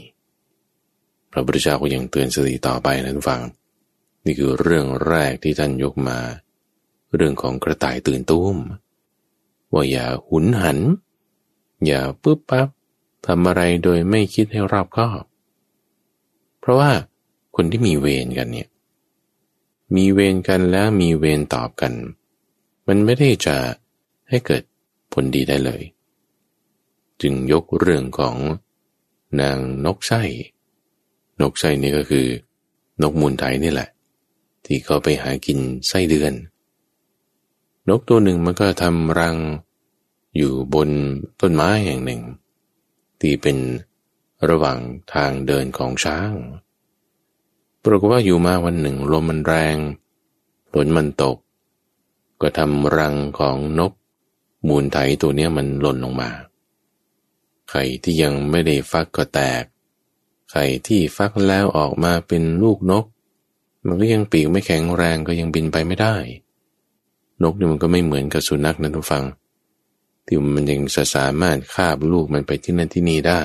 [1.32, 3.42] พระพุทธเจ้าก็ยังเตือนสติต่อไปนะทุกฝัง
[4.24, 6.18] นี่คือเรื่องแรกที่ท่านยกมา
[7.14, 8.56] เรื่องของกระต่ายตื่นตุ้ม
[9.72, 10.78] ว่าอย่าหุนหัน
[11.86, 12.68] อย่าปุ๊บปั๊บ
[13.26, 15.24] ทำอะไรโดยไม่คิดให้รอบคอบ
[16.60, 16.90] เพราะว่า
[17.56, 18.68] คนที่มีเวรกันเนี่ย
[19.96, 21.92] มีเวรกันแล้วมีเวรตอบกัน
[22.86, 23.56] มันไม่ได้จะ
[24.28, 24.62] ให้เกิด
[25.12, 25.82] ผลดีได้เลย
[27.22, 28.36] จึงยกเรื่องของ
[29.40, 30.22] นางนกไส้
[31.40, 32.26] นกไส้นี่ก็คือ
[33.02, 33.88] นกมูลไทยนี่แหละ
[34.66, 36.32] ที่เขาไปหากินไส้เดือน
[37.88, 39.36] นกตัวหนึ่งมันก็ทำรัง
[40.36, 40.88] อยู่บน
[41.40, 42.22] ต้นไม้แห่งหนึ่ง
[43.20, 43.56] ที่เป็น
[44.48, 44.78] ระหว่าง
[45.14, 46.32] ทางเดินของช้าง
[47.84, 49.76] ปรากฏว่าอยู่มาวันหนึ่งลมมันแรง
[50.72, 51.36] ฝนมันตก
[52.40, 53.92] ก็ทำรังของนก
[54.68, 56.30] มูลไถตัวเนี้ยมันหล่นลงมา
[57.70, 59.64] ไข่ที่ยังไม่ได้ฟักก็แตก
[60.50, 63.04] ไข่ที่ฟักแล้วออกมาเป็นลูกนก
[63.86, 66.16] มันก็ยังปีกไม่แข็งแรงก็ยังบินไปไม่ได้
[67.42, 69.24] นกนี่มันก็ไม่เหมือนกับสุนัขนะทุกฟัง
[70.26, 73.42] ที่มันยังจะสามารถคาบลูกมันไปที่นั่นที่นี่ได้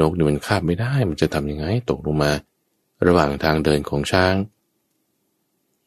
[0.00, 2.32] นกนี่มันคาบไม่ได้ มันจะทำยังไงตกลงมา
[3.06, 4.34] ระหว่างทางเดินของช้าง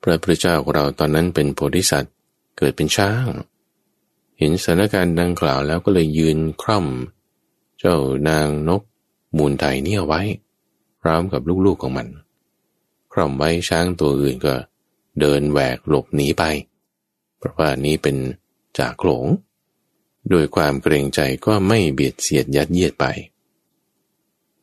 [0.02, 2.14] พระพุทธเจ้าของเราตอนนั้นเป็นโพธิสัตว์
[2.58, 3.26] เกิดเป็นช้าง
[4.38, 6.88] เห็นสถานการณ์ดังกล่าวแล้วก็เลยยืนคร่อม
[7.80, 7.96] เจ้า
[8.30, 8.82] นางนก
[9.38, 10.22] มูลไทยเนี่ยไว้
[11.02, 12.08] พร้อมกับลูกๆของมัน
[13.12, 14.56] คร่อมไว้ช้างตัวอื่นก็
[15.20, 16.44] เดินแหวกหลบหนีไป
[17.38, 18.16] เพราะว่านี้เป็น
[18.80, 19.26] จากโขลง
[20.30, 23.06] โดยความเกรงใจก็ไม่เบียดเสียดยัดเยียดไป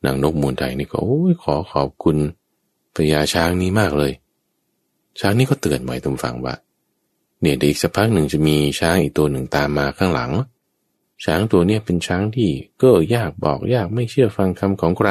[0.05, 2.17] นางนกมูลไทยนี่ก็โอ้ยขอขอบคุณ
[2.95, 4.13] พญาช้างนี้มากเลย
[5.19, 6.53] ช้างนี่ก็เตือนไว้ตรงฟังว่า
[7.45, 10.31] เนี่ยเดี๋ยวอีกสักพักหนึ่งจะมีช้างอีกตัวหนึ่งตามมาข้างหลัง
[11.25, 12.49] ช้างตัวเนี้ยเป็นช้างที่
[12.83, 15.09] ก็ยากบอกยากไม่เชื่อฟังคำของใคร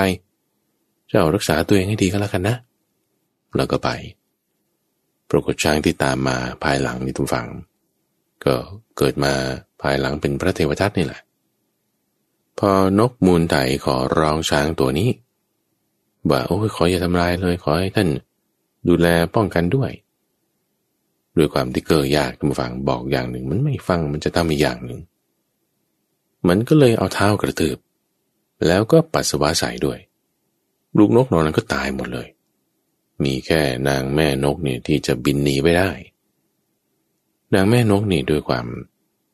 [1.09, 2.57] เจ้ารักษาตัวเองให้ดีก็แล้วกันนะ
[3.57, 3.89] แล้วก็ไป
[5.31, 7.47] ปรากฏช้างที่ตามมาภายหลังนี่ทุกฝัง
[8.45, 8.55] ก็
[8.99, 9.33] เกิดมา
[9.83, 11.21] ภายหลังเป็นพระเทวทัตนี่แหละ
[12.59, 15.09] พอนกมูลไถขอร้องช้างตัวนี้
[16.31, 18.09] ว่าโอ้ยขออย่าทำลายเลยขอให้ท่าน
[18.89, 19.91] ดูแลป้องกันด้วย
[21.37, 25.01] ด้วยความที่เกิดยากทุกฝังบอกอย่างหนึ่ง มันไม่ฟังมันจะทำอีกอย่างหนึ่ง
[26.49, 27.79] มันก็เลยเอาเท้ากระตืบ
[28.67, 29.99] แล้วก็ปัสสาวะใส่ด้วย
[30.99, 32.29] ลูกนกนอนนั้นก็ตายหมดเลย
[33.25, 35.91] มีแค่นางแม่นกเนี่ยที่จะบินหนีไปได้
[37.55, 38.67] นางแม่นกนี่ด้วยความ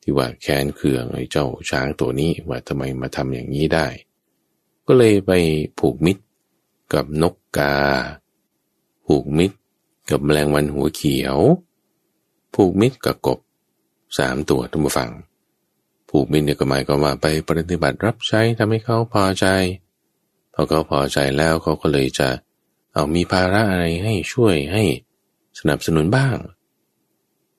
[0.01, 3.87] ที่ว่าแค้นเคืองไอ้เจ้าช้างตัวนี้ว่าทำไมมาทำอย่างนี้ได้
[4.87, 5.31] ก็เลยไป
[5.79, 6.23] ผูกมิตร
[6.93, 7.75] กับนกกา
[9.05, 9.57] ผูกมิตร
[10.09, 11.37] กับแมลงวันหัวเขียว
[12.55, 13.39] ผูกมิตรกับกบ
[14.17, 15.11] สามตัวทุกฝัง
[16.09, 19.45] ผูกมิตรเนี่ยก็หมายความว่าไปปฏิบัติรับใช้ทำให้เขาพอใจ
[20.53, 22.29] พอเขาพอใจแล้วเขาก็เลยจะ
[22.93, 24.83] เอามีภาระอะไรให้ช่วยให้
[25.59, 26.37] สนับสนุนบ้าง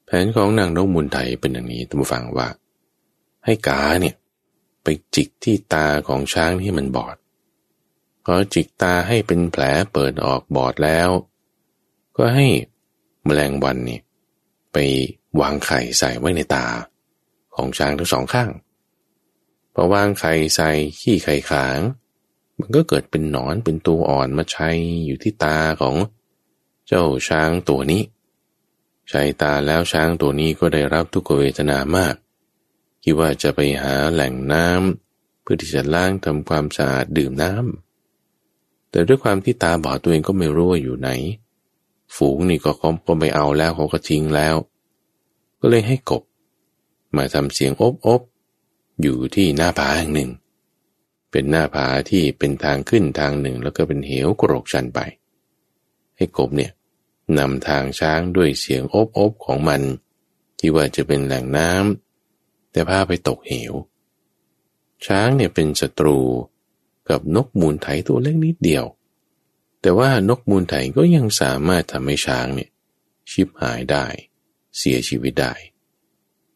[0.05, 2.49] แผนของนางนกมุนไทยเป็นอย่างนี้ท่านผู้ฟังว่า
[3.45, 4.15] ให้กาเนี่ย
[4.83, 7.17] ไปจิกที่ตาของช้างที่มันบอด
[8.25, 11.11] พอจิกตาให้เป็นแผลเปิดออกบอดแล้ว
[12.17, 12.47] ก็ให้
[13.25, 14.01] แมลงวันนี่
[14.73, 14.77] ไป
[15.41, 16.67] วางไข่ใส่ไว้ในตา
[17.55, 18.51] ของช้างทั้งสองข้าง
[19.75, 21.81] พอวางไข่ใส่ขี้ไข่ขาง
[22.59, 24.69] มันก็เกิดเป็นหนอนเป็นตัวอ่อนมาใช้
[25.07, 25.97] อยู่ที่ตาของ
[26.87, 28.03] เจ้าช้างตัวนี้
[29.09, 32.15] ใช้ตาแล้วช้างตัวนี้ก็ได้รับทุกขเวทนามาก
[33.03, 41.11] คิดว่าจะไปหาแหล่งน้ำเพื่อที่จะล้างทำความสะอาดดื่มน้ำแต่ด้วยความที่ตาบอดตัวเองก็ไม่รู้ว่าอยู่ไหน
[42.17, 42.73] ฝูงนี่ก็
[43.07, 44.57] ก็ไม่เอาแล้วเขาก็ทิ้งแล้ว
[45.61, 46.23] ก็เลยให้กบ
[47.17, 48.21] มาทำเสียงอบอบ
[49.03, 50.31] อยู่ที่หน้าผาแห่งหนึ่ง
[51.31, 55.01] เป็นหน้าผาที่เป็นทางขึ้นทางหนึ่ง แล้วก็เป็นเหวกรกชันไป
[56.17, 56.73] ให้กบเนี่ย
[57.39, 59.83] นำทางช้างด้วยเสียงอบอบของมัน
[60.59, 63.73] ที่ว่าจะเป็นแหล่งน้ำแต่พาไปตกเหว
[65.07, 66.19] ช้างเนี่ยเป็นศัตรู
[67.09, 68.85] กับนกมูลไถตัวเล็กนิดเดียว
[69.83, 72.71] แต่ว่านกมูลไถก็ยังสามารถทำให้ช้างเนี่ย
[73.31, 74.07] ชิบหายได้
[74.79, 75.55] เสียชีวิตได้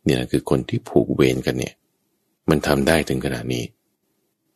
[0.04, 1.74] เนี่ยคือคนที่ผูกเวรกันเนี่ย
[2.48, 3.64] มันทำได้ถึงขนาดนี้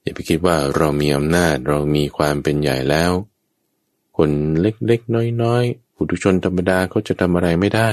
[0.03, 3.13] อย่าไปคิดว่าเรามีอำนาจเรามีความเป็นใหญ่แล้ว
[4.17, 4.31] คน
[4.61, 7.91] เล็กๆน้อยๆผู้ทุชนธรรมดาเขาจะทำอะไรไม่ได้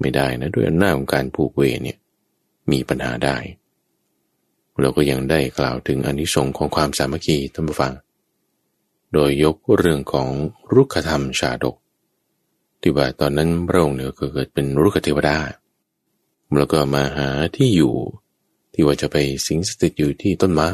[0.00, 1.98] ไม่ได้นะด้วยอำนาจของการผูกเวรเนี่ย
[2.70, 3.36] มีปัญหาได้
[4.80, 7.92] เราก็ยังได้กล่าวถึงอนิสงค์ของความสามัคคีท่านผู้ฟัง
[9.14, 10.28] โดยยกเรื่องของ
[10.72, 11.76] รุกขธรรมชาดก
[12.80, 15.38] ที่ว่าตอนนั้นพระองค์เนี่ยก็เกิดเป็นรุกขเทวดา
[16.58, 17.94] แล้วก็มาหาที่อยู่
[18.72, 20.70] ที่ว่าจะไปสิงสถิตอยู่ที่ต้นไม้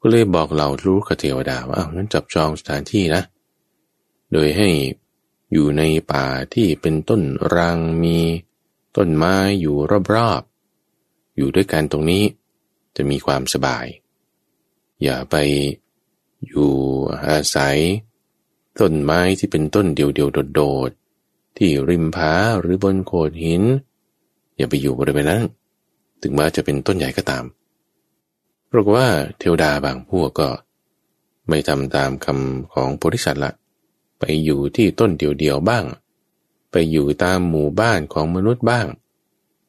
[0.00, 3.22] ก็เลยบอกเรารุกขเทวดาว่าอ้าวนั้นจับจองสถานที่นะ
[4.32, 4.68] โดยให้
[5.52, 7.22] อยู่ในป่าที่เป็นต้น
[7.54, 8.18] รังมี
[8.96, 9.76] ต้นไม้อยู่
[10.14, 12.24] รอบๆอยู่ด้วยกันตรงนี้
[12.96, 13.86] จะมีความสบาย
[15.02, 15.36] อย่าไป
[16.46, 16.72] อยู่
[17.28, 17.78] อาศัย
[18.80, 23.62] ต้นไม้ที่เป็นต้นเดียวๆโดดๆที่ริมผาหรือบนโขดหิน
[24.56, 25.42] อย่าไปอยู่บริเวณนั้น
[26.20, 27.44] ถึงแม้จะเป็นต้นใหญ่ก็ตาม
[28.66, 30.48] เพราะว่าเทวดาบางพวกก็
[31.48, 33.52] ไม่ทำตามคำของโพธิสัตว์ละ
[34.18, 35.84] ไปอยู่ที่ต้นเดียวๆบ้าง
[36.70, 38.86] ไปอยู่ตามหมู่บ้านของมนุษย์บ้าง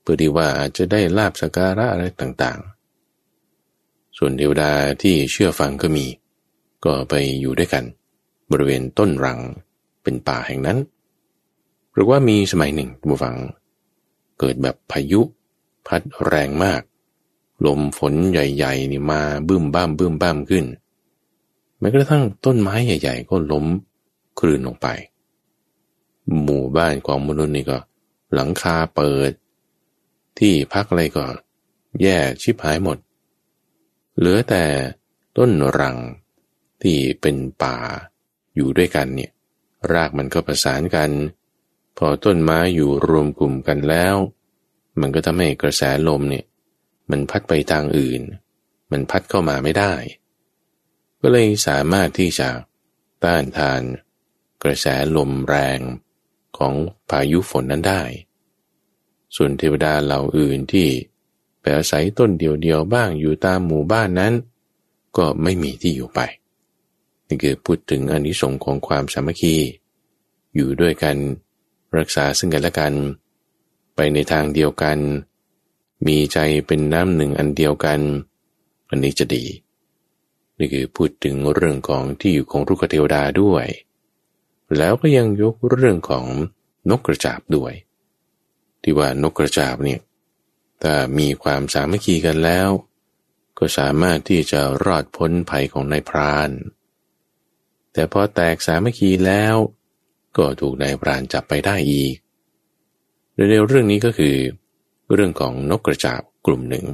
[0.02, 6.06] เพื่อที่ว่าอาจจะได้ลาบสการะอะไรต่างๆ ส่วนเทวดาที่เชื่อฟังก็มี
[6.86, 7.84] ก็ไปอยู่ด้วยกัน
[8.52, 9.40] บริเวณต้นรัง
[10.04, 10.78] เป็นป่าแห่งนั้น
[11.94, 13.36] หรือว่ามีสมัยหนึ่งบูฟัง
[14.40, 15.22] เกิดแบบพายุ
[15.88, 16.82] พัดแรงมาก
[17.66, 20.66] ลมฝนใหญ่ๆนี่มาบึ้มบ้ามบึ้มบ้ามขึ้น
[21.80, 23.66] แม้กระทั่งต้นไม้ใหญ่ ๆ ก็ล้ม
[24.40, 24.88] คลื่นลงไป
[26.44, 27.78] หมู่บ้านของมนุษย์นี่ก็
[28.34, 29.32] หลังคาเปิด
[30.40, 31.26] ที่พักอะไรก็
[32.02, 32.98] แย่ชิบหายหมด
[34.18, 34.64] เหลือแต่
[35.38, 35.98] ต้นรัง
[36.84, 37.78] ที่เป็นป่า
[38.56, 39.32] อยู่ด้วยกันเนี่ย
[39.92, 41.12] รากมันก็ประสานกัน
[41.98, 44.16] พอต้นไม้อยู่รวมกลุ่มกันแล้ว
[45.02, 46.46] มันก็ทำให้กระแสลมเนี่ย
[47.12, 48.22] มันพัดไปทางอื่น
[48.92, 49.94] มันพัดเข้ามาไม่ได้
[51.22, 52.50] ก็เลยสามารถที่จะ
[53.24, 53.82] ต้านทาน
[54.64, 55.80] กระแสลมแรง
[56.58, 56.74] ของ
[57.10, 58.04] พายุฝนนั้นได้
[59.36, 60.88] ส่วนเทวดาเหล่าอื่นที่
[61.60, 64.34] ไปอาศัยต้นเดียวๆบ้างอยู่ตามหมู่บ้านนั้น
[65.18, 66.20] ก็ไม่มีที่อยู่ไป
[67.32, 69.56] นี่คือพูดถึงอนิสงค์ของความสามัคคี
[70.56, 71.18] อยู่ด้วยกัน
[71.98, 72.94] รักษาซึ่งกันและกัน
[73.96, 74.98] ไปในทางเดียวกัน
[76.08, 78.00] มีใจเป็นน้ำหนึ่งอันเดียวกัน
[78.90, 79.46] อันนี้จะดี
[80.58, 83.66] นี่คือพูดถึงเรื่องของที่อยู่ของรุกเทวดาด้วย
[84.78, 86.26] แล้วก็ยังยกเรื่องของ
[86.90, 87.74] นกกระจาบด้วย
[88.82, 90.00] ที่ว่านกกระจาบเนี่ย
[90.82, 92.70] ถ้ามีความสามัคคีกันแล้ว
[93.58, 96.50] ก็สามารถที่จะรอดพ้นภัยของนายพราน
[97.94, 99.56] แต่พอแตกสามัคคีแล้ว
[100.38, 102.16] ก็ถูกนายพรานจับไปได้อีก
[103.34, 104.36] โดยในเรื่องนี้ก็คือ
[105.14, 106.86] เรื่องของนกกระจาบกลุ่มหนึ่ง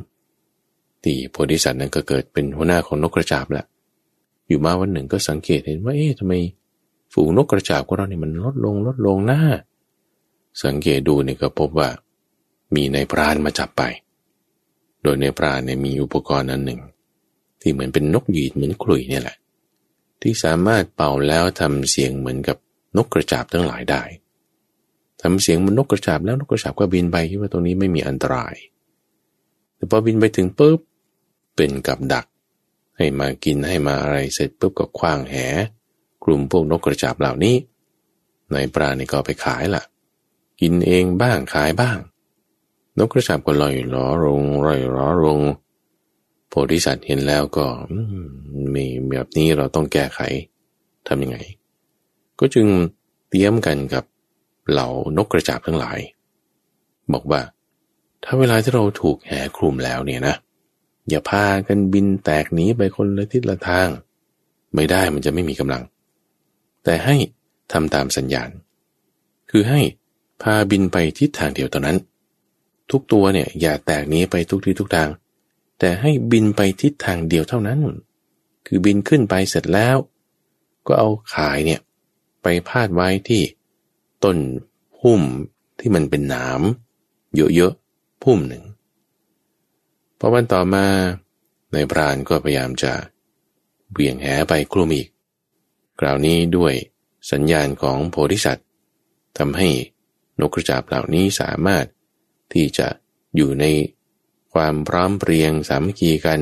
[1.03, 3.65] ที่โพธิสัตว์นั้นก็เกิดเป็นหัวหน้าของนกกระจาบแหละ
[4.47, 6.33] อยู่มาวันหนึ่งก็สังเกตเห็นว่าเอ๊ะทำไม
[7.13, 9.41] ฝูงนกกระจาบของเราเนี่ยมันลดลงลดลงหน้า
[10.63, 11.89] สังเกตดูเนี่ยก็พบว่า
[12.75, 13.81] มีในพรานมาจับไป
[15.03, 16.79] โดยในพรานเนี่ยมีอุปกรณ์อันหนึ่ง
[17.61, 19.35] ที่เหมือนเป็นนกหยีดเหมือนคลุยเนี่ยแหละ
[20.29, 22.57] ที่สามารถเป่าแล้วทำเสียงเหมือนกับ
[22.97, 24.03] นกกระจาบทั้งหลายได้
[25.21, 28.55] ทำเสียงมันนกกระจาบแล้วนกกระจาบก็บินไปคิดว่าตรงนี้ไม่มีอันตราย
[29.75, 30.79] แต่พอบินไปถึงปุ๊บ
[31.55, 32.25] เป็นกับดัก
[32.97, 35.35] ให้มากินให้มาอะไรเสร็จปุ๊บก็คว้างแห
[36.23, 37.55] กลุ่มพวกนกกระจาบเหล่านี้
[38.51, 39.83] ในปลานี่ก็ไปขายละ่ะ
[40.61, 41.97] กินเองบ้างขายบ้าง
[42.97, 45.66] นกกระฉาบก็ลอยล้อลงลอยล้อลงโพ
[46.71, 47.65] ธิสัตว์เห็นแล้วก็
[48.75, 50.19] มีแบบนี้เราต้องแก้ไข
[51.07, 51.37] ทำยังไง
[52.39, 52.67] ก็จึง
[53.29, 54.03] เตรียมกันกับ
[54.71, 55.99] เหล่านกกระจาบทั้งหลาย
[57.13, 57.41] บอกว่า
[58.23, 60.35] ถ้าเวลาที่เราถูกแห่คลุมแล้วเนี่ยนะ
[61.09, 63.89] อย่าพากันบินแตกหนีไปคนละทิศละทาง
[64.75, 65.83] ไม่ได้มันจะไม่มีกำลัง
[66.83, 67.15] แต่ให้
[67.71, 68.49] ทำตามสัญญาณ
[69.49, 69.81] คือให้
[70.41, 71.97] พาบินไปทิศทางเดียวตอนนั้น
[72.91, 75.09] ทุกตัวเนี่ยอย่าแตกหนีไปทุกที่ทุกทาง
[75.79, 77.79] แต่ให้บินไปทิศทางเดียวเท่านั้น
[78.65, 79.97] คือบินขึ้นไปเสร็จแล้ว
[80.87, 81.81] ก็เอาขายเนี่ย
[82.43, 83.43] ไปพาดไว้ที่
[84.23, 84.37] ต้น
[84.97, 85.21] พุ่ม
[85.79, 86.61] ที่มันเป็นหนาม
[87.35, 88.63] เยอะๆพุ่มหนึ่ง
[90.19, 90.85] พอวันต่อมา
[91.73, 92.93] ในพรานก็พยายามจะ
[93.91, 95.07] เบี่ยงแหไปกลุ่มอีก
[95.99, 96.73] คราวนี้ด้วย
[97.31, 98.67] สัญญาณของโพธิสัตว์
[99.37, 99.69] ทำให้
[100.39, 101.85] นกกระจาบเหล่านี้สามารถ
[102.53, 102.87] ที่จะ
[103.35, 103.65] อยู่ใน
[104.57, 106.41] ความพร้อมเพรียงสามัคคีกัน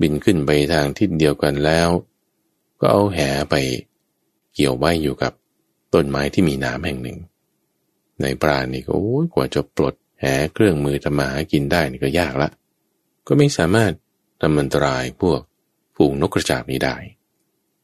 [0.00, 1.88] บินขึ้นไปทางทิศเดียวกันแล้ว
[2.80, 3.18] ก็เอาแห
[3.50, 3.54] ไป
[4.54, 5.32] เกี่ยวไว้อยู่กับ
[5.94, 7.18] ต้นไม้ที่มีน้ำแห่งหนึ่ง
[8.22, 12.50] ในปราณนี่ก็โอ้ยกว่าจะปลดแหเครื่องมือทำมาหากินได้นี่ก็ยากละ
[13.26, 13.92] ก็ไม่สามารถ
[14.40, 15.40] ทำอันตรายพวก
[15.96, 16.96] ฝูงนกกระจาบนี้ได้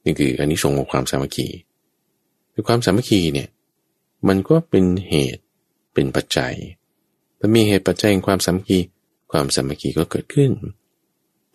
[0.04, 1.48] นี่คืออันนี้ทรงของความสามัคคี
[2.52, 3.48] คือความสามัคคีเนี่ย
[4.28, 5.42] มันก็เป็นเหตุ
[5.94, 6.54] เป็นปัจจัย
[7.38, 8.78] ถ้ามีเหตุปัจจัยแห่งความสามัคคี
[9.36, 10.50] ความสามัคคีก็เกิดขึ้น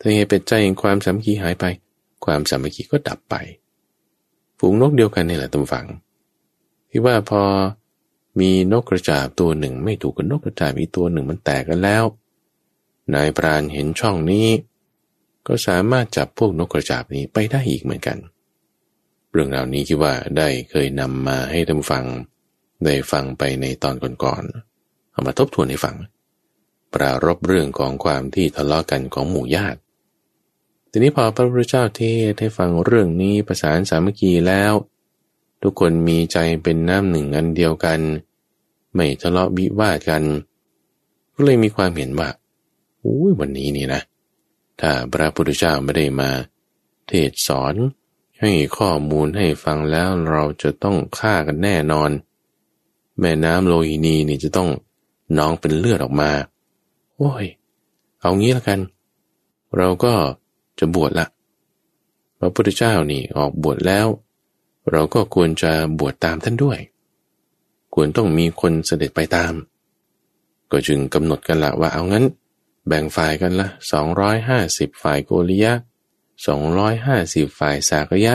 [0.00, 1.64] ถ้าเหตุปัจจัยแห่งความสามัคคีหายไป
[2.24, 3.34] ความสามัคคีก็ดับไป
[4.58, 5.86] ฝูงนกเดียวกันนี่แหละตำฝัง
[6.90, 7.42] ที่ว่าพอ
[8.40, 12.04] มีนกกระจาบตัวหนึ่ง ไม่ถูกกับนกกระจาบอีกตัวหนึ่งมันแตกกันแล้ว
[13.14, 14.46] นายปราณเห็นช่องนี้
[15.46, 18.18] ก็สามารถจับพวกนกกระจาบนี้ไปได้อีกเหมือนกัน
[19.32, 22.04] เรื่องราวนี้คิดว่าได้เคยนำมาให้ท่านฟัง
[22.84, 25.96] ได้ฟังไปในตอนก่อนๆเอามาทบทวนให้ฟัง
[26.94, 29.78] ปรารบเรื่องของความที่ทะเลาะกันของหมู่ญาติ
[30.90, 34.72] ทีนี้พอพระพุทธเจ้าเทศให้ฟังเรื่องนี้ประสานสามัคคีแล้ว
[35.62, 38.00] ทุกคนมีใจเป็นน้ำหนึ่งอันเดียวกัน
[38.94, 40.22] ไม่ทะเลาะวิวาทกัน
[41.34, 42.28] ก็เลยมีความเห็นว่า
[43.04, 44.00] อุ้ยวันนี้นี่นะ
[44.80, 46.30] ถ้าพระพุทธเจ้าไม่ได้มา
[47.08, 47.74] เทศสอน
[48.40, 52.10] ให้ข้อมูลให้ฟังแล้วเราจะต้องฆ่ากันแน่นอน
[53.20, 54.70] แม่น้ำโลหินีนี่จะต้อง
[55.38, 56.30] นองเป็นเลือดออกมา
[57.20, 57.46] โอ้ย
[58.20, 58.80] เอางี้ละกัน
[59.76, 60.14] เราก็
[60.78, 61.26] จะบวชละ
[62.38, 64.06] พระพุทธเจ้านี่ออกบวชแล้ว
[64.90, 66.78] เราก็ควรจะบวชตามท่านด้วย
[67.94, 69.52] ควรต้องมีคนเสด็จไปตาม
[70.70, 72.24] ก็จึงกำหนดกันละว่าเอางั้น
[72.86, 75.72] แบ่งฝ่ายกันละสองร้อยห้าสิบฝ่ายโกริยะ
[76.46, 78.34] สองร้อยห้าสิบฝ่ายสากยะ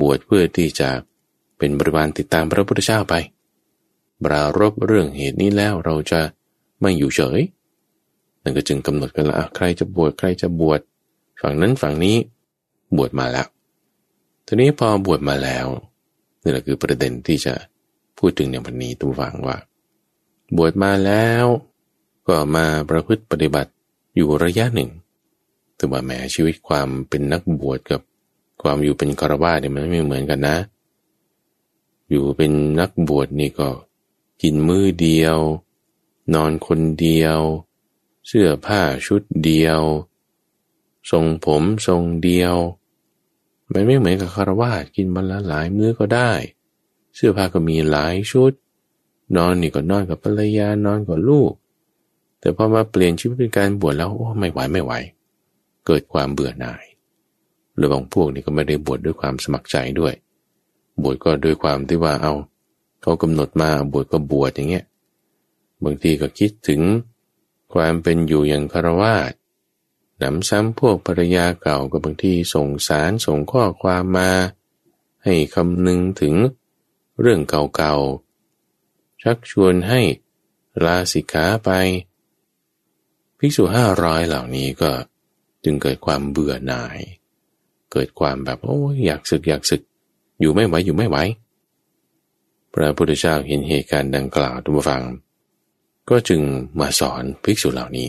[0.00, 0.90] บวชเพื่อที่จะ
[1.58, 3.14] เป็นบริวารติดตามพระพุทธเจ้าไป
[4.24, 6.20] บรารบเรื่องเหตุนี้แล้วเราจะ
[6.80, 7.40] ไม่อยู่เฉย
[8.46, 10.80] นั่นก็จึงกำหนดกันละใครจะบวชใครจะบวช
[11.40, 12.16] ฝั่งนั้นฝั่งนี้
[12.96, 13.46] บวชมาแล้ว
[14.46, 15.66] ทีนี้พอบวชมาแล้ว
[16.42, 17.54] นี่แหละคือประเด็นที่จะ
[18.18, 19.56] พูดถึงในวันนี้ตุ้ฟังว่า
[20.56, 21.44] บวชมาแล้ว
[22.28, 23.70] ก็มาประพฤติปฏิบัติ
[24.16, 24.90] อยู่ระยะหนึ่ง
[25.76, 28.00] แต่ว่าแม้ชีวิตความเป็นนักบวชกับ
[28.62, 30.56] ความอยู่เป็นคารวะเนี่ยมันไม่เหมือนกันนะ
[32.10, 33.68] อยู่เป็นนักบวชนี่ก็
[34.42, 35.38] กินมือเดียว
[36.34, 37.40] นอนคนเดียว
[38.26, 39.82] เสื้อผ้าชุดเดียว
[41.10, 42.56] ทรงผมทรงเดียว
[43.72, 46.32] มันไม่เหมือนกับคารวาสกินมันละหลายมื้อก็ได้
[47.14, 48.52] เสื้อผ้าก็มีหลายชุด
[49.36, 51.52] นอนนี่ก็นอนกับภรรยานอนกับลูก
[52.40, 54.92] แต่พอมาเปลี่ยนชีวิตเป็นการบวชแล้วโอ้ไม่ไหวไม่ไหว
[55.86, 56.84] เกิดความเบื่อหน่าย
[57.76, 60.14] หรือบางพวกนี่ก็ไม่ได้บวชดด้วยความสมัครใจด้วย
[61.02, 62.32] บวชก็ด้วยความที่ว่าเอา
[63.02, 64.84] เขากำหนดมาบวชก็บวชอย่างเงี้ย
[65.84, 66.80] บางทีก็คิดถึง
[67.74, 69.32] ความเป็นอยู่อย่างคารวาส
[70.18, 74.30] หนำซ้ำพวกภรรยาเก่าก็บางทีส่งสารส่งข้อความมา
[75.24, 76.34] ให้คำนึงถึง
[77.20, 80.00] เรื่องเก่าๆ ชักชวนให้
[80.84, 81.70] ลาสิกขาไป
[83.38, 84.90] ภิกษุห้าร้อยเหล่านี้ก็
[85.64, 86.98] จึงเกิดความเบื่อหน่าย
[87.92, 89.82] เกิดความแบบโอ้ยอยากศึกอยากศึก
[90.40, 91.16] อยู่ไม่ไหวอยู่ไม่ไหว
[92.72, 95.02] พระพุทธเจ้าเห็นเหตุการณ์ดังกล่าวทุกฟัง
[96.10, 96.40] ก็จึง
[96.80, 98.08] มาสอนภิกษุเหล่านี้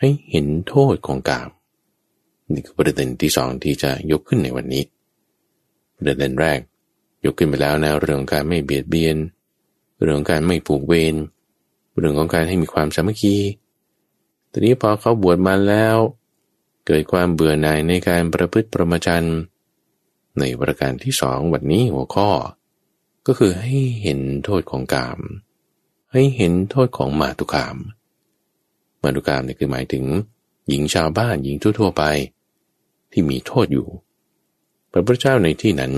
[0.00, 1.48] ให้เห็นโทษของกาม
[2.52, 4.84] นี่คือประเด็นที่สองที่จะยกขึ้นในวันนี้
[5.96, 6.60] ประเด็นแรก
[7.24, 9.16] ยกขึ้นไปแล้วนะเรื่องการไม่เบียดเบียน
[10.02, 11.14] เรื่องการไม่ผูกเวร
[11.98, 13.36] เรื่องของการให้มีความสามัคคี
[14.50, 15.96] ตอนนี้พอเขาบวชมาแล้ว
[16.86, 19.26] เกิดความเบื่อหน่ายในการประพฤติประมาจัน
[20.38, 22.28] ในประการที่สองวันนี้หัวข้อ
[23.26, 25.18] ก็คือให้เห็นโทษของกาม
[26.12, 27.76] ให้เห็นโทษของมาตุกาม
[29.02, 30.04] มาตุกามเนี่ยคือหมายถึง
[30.68, 32.02] หญิงชาวบ้านหญิงทั่วๆไป
[33.12, 33.88] ที่มีโทษอยู่
[34.92, 35.92] พระพุทธเจ้าในที่นั้น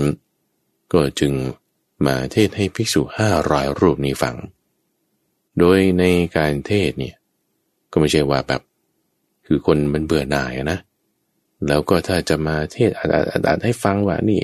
[0.93, 1.33] ก็จึง
[2.05, 4.35] มาเทศให้ภิกษุห้ารอยรูปนี้ฟัง
[5.59, 6.03] โดยใน
[6.35, 7.15] การเทศเนี่ย
[7.91, 8.61] ก็ไม่ใช่ว่าแบบ
[9.45, 10.79] คือคนมันเบื่อหน่ายนะ
[11.67, 12.89] แล้วก็ถ้าจะมาเทศ
[13.47, 14.41] อาจให้ฟังว่านี่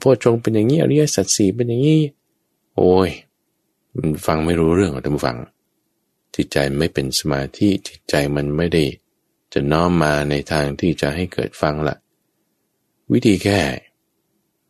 [0.00, 2.00] โพชงเป็นอย่างนี้อริยสัจสี่เป็นอย่างนี้
[2.76, 3.10] โอ้ย
[4.26, 5.36] ฟังไม่รู้เรื่องหรอกท่านฟัง
[6.34, 8.84] จิตใจไม่เป็นสมาธิจิตใจมันไม่ได้
[9.52, 11.96] จะน้อมมาในทางที่จะให้เกิดฟังละ
[13.12, 13.60] วิธีแค่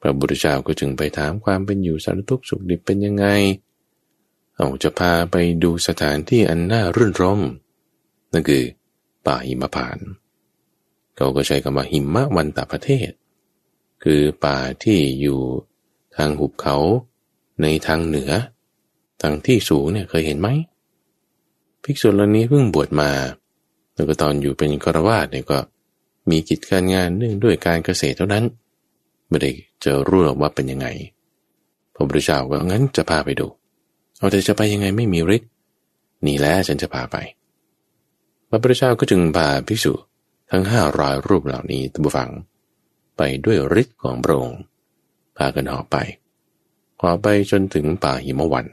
[0.00, 3.26] พระบุตรเจ้าก็จึงไปถามความเป็นอยู่สารทุกข์สุขดิบเป็นยังไง
[4.54, 7.40] เอาจะพาไปดูสถานที่อันน่ารื่นรม
[8.32, 8.64] นั่นคือ
[9.26, 9.98] ป่าหิมพาน
[11.16, 13.10] เขาก็ใช้คำว่าหิมะวันตาประเทศ
[14.04, 15.40] คือป่าที่อยู่
[16.16, 16.76] ทางหุบเขา
[17.62, 18.30] ในทางเหนือ
[19.26, 20.48] ทางที่สูงเนี่ยเคยเห็นไหม
[21.84, 23.10] ภิกษุเหล่านี้เพิ่งบวชมา
[23.94, 25.58] แล้วก็ตอนอยู่เป็นฆราวาสเนี่ยก็
[26.30, 28.44] มีกิจการงานเนื่องด้วยการเกษตรเท่านั้น
[29.28, 29.50] ไม่ได้
[29.84, 30.86] จะรู้หรอกว่าเป็นยังไง
[31.94, 33.46] พระพุทธเจ้าก็งั้นจะพาไปดู
[34.18, 35.50] เอาแต่จะไปยังไงไม่มีฤทธิ์
[36.26, 37.16] นี่แหละฉันจะพาไป
[38.48, 39.92] พระพุทธเจ้าก็จึงพาภิกษุ
[40.50, 42.30] ทั้งห้ารอยรูปเหล่านี้ตับฟัง
[43.16, 44.60] ไปด้วยฤทธิ์ของพระองค์
[45.36, 45.96] พากันหอไป
[47.00, 48.66] หอไปจนถึงป่าหิมวัน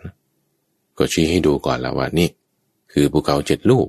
[0.98, 2.30] ก็ชี้ให้ดูก่อนแล้วว่านี่
[2.92, 3.88] คือภูเขาเจ็ดลูก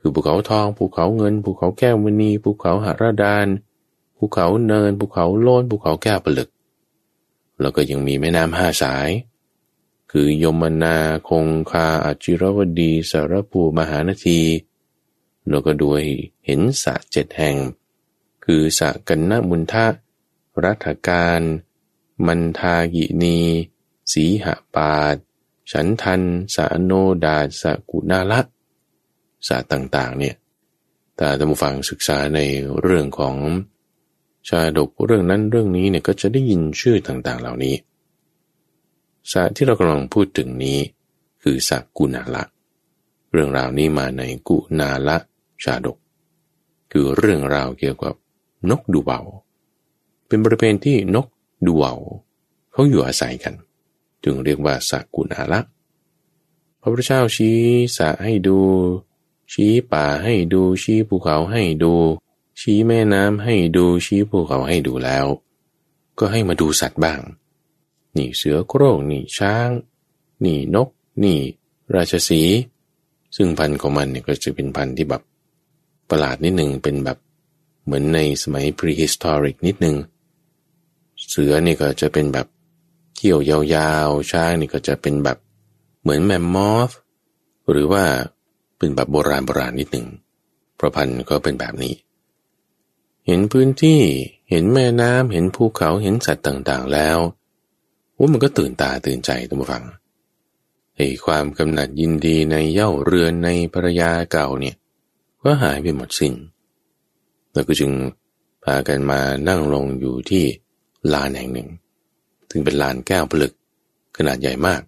[0.00, 3.46] คือภูเขาทอง ภูเขาเงิน ภูเขาแก้วมณี ภูเขาหราดาน
[4.16, 6.48] ภูเขาเนิน ภูเขาโลน ภูเขาแก้วผลึก
[7.60, 9.08] แล้วก็ยังมีแม่น้ำห้าสาย
[10.10, 10.96] คือยมนา
[11.28, 14.40] คงคาอจิรวดี สารภูมหานที
[15.48, 16.02] แล้วก็ด้วย
[16.44, 17.56] เห็นสระเจ็ดแห่ง
[18.44, 19.86] คือสระกันนมุนทะ
[20.64, 21.40] รัฐการ
[22.26, 23.38] มันทากินี
[24.12, 25.16] สีหาปาด
[25.70, 26.20] ฉันทัน
[26.54, 26.92] สะโน
[27.24, 28.40] ดาสกุนาละ
[29.48, 30.34] สระต่างๆเนี่ย
[31.18, 32.40] ถ้าท่านผู้ฟังศึกษาใน
[32.82, 33.36] เรื่องของ
[34.48, 37.74] ชาดกเรื่องนั้นเรื่องนี้เนี่ยก็จะได้ยินชื่อต่างๆ เหล่านี้
[39.30, 40.78] สระที่เรากำลังพูดถึงนี้
[41.42, 42.42] คือสระกุณาละ
[43.32, 45.16] เรื่องราวนี้มาในกุนาละ
[45.64, 45.96] ชาดก
[46.92, 48.14] คือเรื่องราวเกี่ยวกับ
[48.70, 49.20] นกดูเบา
[50.26, 51.26] เป็นบริเวณที่นก
[51.66, 51.94] ดูเบา
[52.72, 53.54] เขาอยู่อาศัยกัน
[54.24, 55.60] จึงเรียกว่าสักุณาละ
[56.80, 57.58] พระพุทธเจ้าชี้
[57.96, 58.58] สะให้ดู
[59.52, 61.94] ชี้ป่าให้ดู ชี้ภูเขาให้ดู
[62.60, 65.26] ชี้แม่น้ำให้ดู ชี้ภูเขาให้ดูแล้ว
[66.18, 67.20] ก็ให้มาดูสัตว์บ้าง
[68.16, 69.68] นี่เสือโคร่งนี่ช้าง
[70.44, 70.88] นี่นก
[71.22, 71.38] นี่
[71.94, 72.42] ราชสี
[73.36, 75.22] ซึ่งพันธุ์ของมันเนี่ยก็จะเป็นพันธุ์ที่แบบ
[76.10, 77.18] ประหลาดนิดหนึ่งเป็นแบบ
[77.84, 79.96] เหมือนในสมัย prehistoric นิดหนึ่ง
[81.30, 82.46] เสือนี่ก็จะเป็นแบบ
[83.24, 83.40] เขี้ยว
[83.74, 85.38] ยาวๆ ช้างนี่ก็จะเป็นแบบ
[86.02, 86.90] เหมือนแมมมอธ
[87.70, 88.04] หรือว่า
[88.78, 90.06] เป็นแบบโบราณโบราณนิดหนึ่ง
[90.78, 91.94] ประพันธ์ก็เป็นแบบนี้
[93.26, 94.00] เห็นพื้นที่
[94.50, 97.18] เห็นแม่น้ำเห็นภูเขาเห็นสัตว์ต่างๆแล้ว
[98.18, 99.84] ว่ามันก็ตื่นตาตื่นใจตั้งฟัง
[100.96, 104.76] ไอ้ความกำหนัดยินดีในเย่าเรือนในภรรยาเก่าเนี่ย
[105.42, 106.34] ก็หายไปหมดสิน้น
[107.52, 107.92] แล้วก็จึง
[108.64, 110.44] พากันมานั่งลงอยู่ที่
[111.12, 111.68] ลานแห่งหนึ่ง
[112.52, 113.52] ถึงเป็นลานแก้วผลึก
[114.16, 114.82] ขนาดใหญ่มาก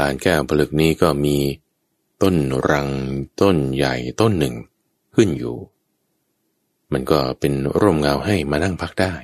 [0.00, 1.36] ลานแก้วผลึกนี้ก็มี
[2.22, 2.36] ต้น
[2.70, 2.88] รัง
[3.40, 4.54] ต้นใหญ่ต้นหนึ่ง
[5.14, 5.56] ขึ้นอยู่
[6.92, 9.14] มันก็เป็นร่มเงาให้มานั่งพักได้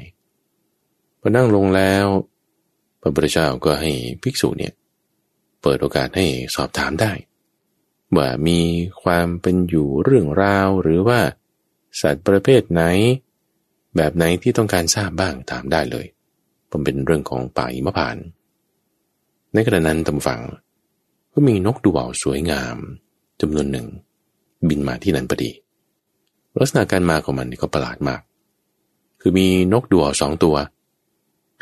[1.20, 2.06] พอนั่งลงแล้ว
[3.00, 3.90] พระพุทธเจ้าก็ให้
[4.22, 4.72] ภิกษุเนี่ย
[5.62, 7.12] เปิดโอกาสให้สอบถามได้
[8.16, 8.60] ว่ามี
[9.02, 11.20] ความเป็นอยู่เรื่องราวหรือว่า
[12.00, 12.82] สัตว์ประเภทไหน
[13.96, 16.06] แบบไหนที่ต้องการทราบบ้างถามได้เลย
[16.72, 18.16] ผมเป็นเรื่องของป่าอิมพาน
[19.52, 20.40] ในขณะนั้นตำฝัง
[21.32, 22.76] ก็มีนกดูว่าวสวยงาม
[23.40, 23.86] จำนวนหนึ่ง
[24.68, 25.50] บินมาที่นั้นพอดี
[26.60, 28.20] ลักษณะการมาของมันก็ประหลาดมาก
[29.20, 30.56] คือมีนกดูว่าวสองตัว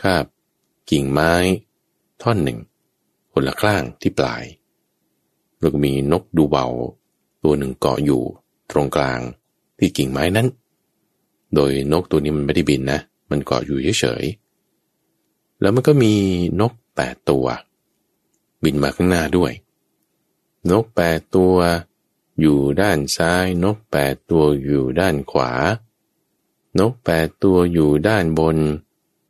[0.03, 0.25] คาบ
[0.91, 1.33] กิ่งไม้
[2.23, 2.59] ท่อนหนึ่ง
[3.33, 4.43] คนละข้างที่ปลาย
[5.61, 6.67] แล้วก็มีนกดูเบา
[7.45, 8.23] ตัวหนึ่งเกาะอยู่
[8.71, 9.21] ตรงกลาง
[9.79, 10.49] ที่กิ่งไม้นั้น
[11.55, 14.50] โดยนกตัวนี้มันไม่ได้บินนะ มันเกาะอยู่เฉยๆ
[15.61, 16.15] แล้วมันก็มี
[16.61, 17.47] นกแปดตัว
[18.63, 19.53] บินมาข้างหน้าด้วย
[20.71, 21.55] นกแปดตัว
[22.41, 25.53] อยู่ด้านซ้าย นกแปดตัวอยู่ด้านขวา
[26.79, 28.57] นกแปดตัวอยู่ด้านบน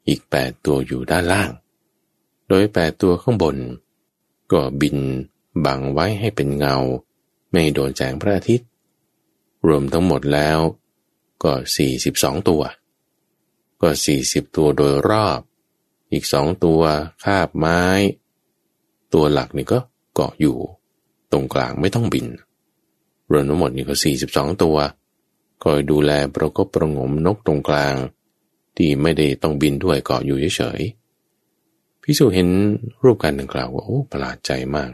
[0.09, 1.51] อีกแปดตัวอยู่ด้านล่าง
[2.49, 3.57] โดยแปดตัวข้างบน
[4.53, 4.99] ก็บิน
[5.65, 6.77] บังไว้ให้เป็นเงา
[7.51, 8.69] ไม่โดนแสงพระอาทิตย์
[9.67, 10.59] รวมทั้งหมดแล้ว
[11.43, 11.53] ก็
[12.01, 12.63] 42 ตัว
[13.83, 13.91] ก็
[14.23, 15.41] 40 ตัวโดยรอบ
[16.13, 16.81] อีกสองตัว
[17.25, 17.81] คาบไม้
[19.15, 19.79] ตัวหลักนี่ก็
[20.15, 20.57] เกาะอยู่
[21.33, 22.27] ตรงกลางไม่ต้องบิน
[23.31, 23.95] รวมทั้งหมดนี่ก็
[24.29, 24.77] 42 ตัว
[25.65, 27.95] คอยดูแลประกบประงมนกตรงกลาง
[28.77, 32.49] ที่ไม่ได้ต้องบินด้วยเกาะอยู่เฉยๆพิสูจเห็น
[33.03, 34.91] รูปการดังกล่าวว่าโอ้ประหลาดใจมาก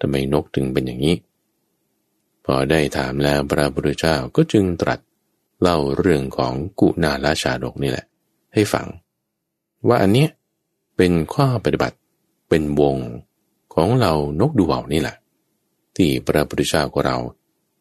[0.00, 1.16] ทำไมนกถึงเป็นอย่างนี้
[2.44, 5.00] พอได้ถามแล้วพระพุทธเจ้าก็จึงตรัส
[5.60, 8.06] เล่าเรื่องของกุณาราชาดกนี่แหละ
[8.54, 8.86] ให้ฟัง
[9.88, 10.30] ว่าอันเนี้ย
[10.96, 11.96] เป็นข้อปฏิบัติ
[12.48, 12.96] เป็นวง
[13.74, 15.16] ของเรานกดูเบานี่แหละ
[15.96, 17.18] ที่พระพุทธเจ้าของเรา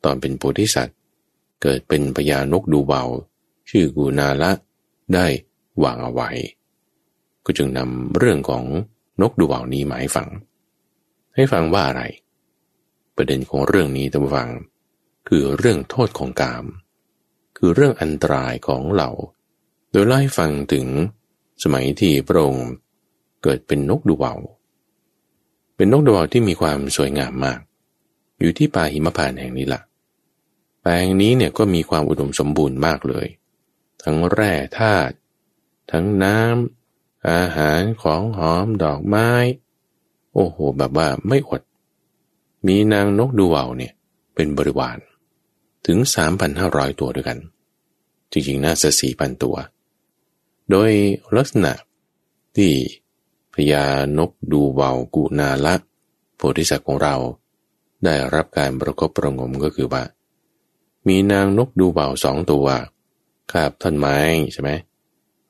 [0.03, 0.97] ตอนเป็นโพธิสัตว์
[1.61, 3.03] เกิดเป็นพญานกดูเบา
[3.69, 4.51] ชื่อกุณาละ
[5.13, 5.25] ได้
[5.83, 6.29] วางเอาไว้
[7.45, 8.63] ก็จึงนำเรื่องของ
[9.21, 10.29] นกดูว่านี้มาให้ฟัง
[11.35, 12.03] ให้ฟังว่าอะไร
[13.15, 14.49] ประเด็นของเรื่องนี้ท่านฟัง
[15.27, 16.65] คือเรื่องโทษของกาม
[17.57, 19.09] คือเรื่องอันตรายของเรา
[19.91, 20.87] โดยเล่ฟังถึง
[21.63, 22.67] สมัยที่พระองค์
[23.43, 24.39] เกิดเป็นนกดูวาว
[25.75, 27.59] เป็นนกดูวาวที่มีความสวยงามมาก
[28.39, 29.81] อยู่ที่ป่าหิมพานต์แห่งนี้ละ่ะ
[30.81, 33.27] แปลงนี้เนี่ยก็มีความอุดมสมบูรณ์มากเลย
[34.03, 35.15] ทั้งแร่ธาตุ
[35.91, 39.29] ทั้งน้ำอาหารของหอมดอกไม้
[40.33, 41.61] โอ้โห แบบว่าไม่อด
[42.67, 43.93] มีนางนกดูวาวเนี่ย
[44.35, 44.97] เป็นบริวาร
[45.85, 45.97] ถึง
[46.49, 47.37] 3,500 ตัวด้วยกัน
[48.31, 49.55] จริงๆ น่าจะ4,000 ตัว
[50.69, 50.91] โดย
[51.35, 51.73] ลักษณะ
[52.55, 52.73] ที่
[53.53, 53.85] พญา
[54.17, 55.75] นกดูว่ากุนาละ
[56.35, 57.15] โพธิสัตว์ของเรา
[58.03, 60.03] ได้รับการประกบประงมก็คือว่า
[61.07, 62.67] มีนางนกดูเบาสองตัว
[63.51, 64.17] คาบท่อนไม้
[64.51, 64.71] ใช่ไหม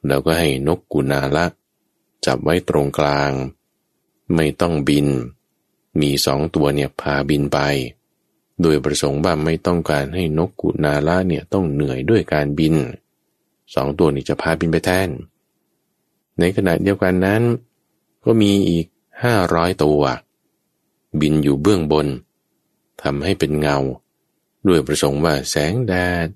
[0.07, 1.45] แล้วก็ให้นกกุนาละ
[2.26, 3.32] จับไว้ตรงกลาง
[4.36, 5.07] ไม่ต้องบิน
[6.01, 7.59] มีสองตัวเนี่ยพาบินไป
[8.61, 12.76] โดยประสงค์ว่าไม่ต้องการให้นกกุนาละเนี่ยต้องเหนื่อยด้วยการบิน
[13.74, 15.09] สองตัวนี้จะพาบินไปแทน
[16.39, 17.41] ในขณะเดียวกันนั้น
[18.26, 18.86] ก็มีอีก
[19.24, 20.01] ห้าร้อยตัว
[21.19, 22.07] บินอยู่เบื้องบน
[23.03, 23.78] ทำให้เป็นเงา
[24.67, 25.93] ด้วยประสงค์ว่าแสงแด
[26.26, 26.28] ด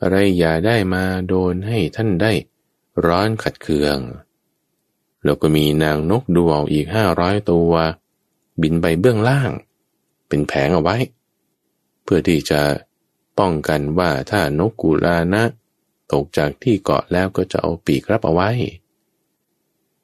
[0.00, 2.32] อะไรอย่าได้มาโดนให้ท่านได้
[3.06, 3.98] ร้อนขัดเคือง
[5.24, 7.72] แล้วก็มีนางนกดูเอาอีกห้าร้อยตัว
[8.62, 9.50] บินไปเบื้องล่าง
[10.28, 10.96] เป็นแผงเอาไว้
[12.02, 12.60] เพื่อที่จะ
[13.38, 15.42] ป้องกันว่าถ้านกกุลานะ
[16.12, 18.50] ตกจากที่เกาะแล้วก็จะเอาปีกรับเอาไว้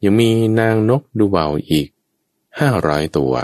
[0.03, 0.31] ยังมี
[0.61, 1.89] นางนกดูเบาอีก
[2.59, 3.35] ห้าร้อยตัว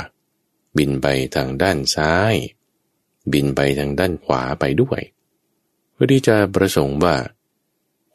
[0.77, 2.35] บินไปทางด้านซ้าย
[3.33, 5.01] บินไปทางด้านขวาไปด้วย
[5.93, 7.17] เพื่อที่จะประสงค์ว่า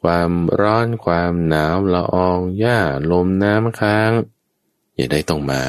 [0.02, 0.30] ความ
[0.60, 2.78] ร้อนความหนาวละอองหญ้า
[3.10, 4.10] ลมน้ำค้าง
[4.94, 5.60] อย่าได้ต้องมา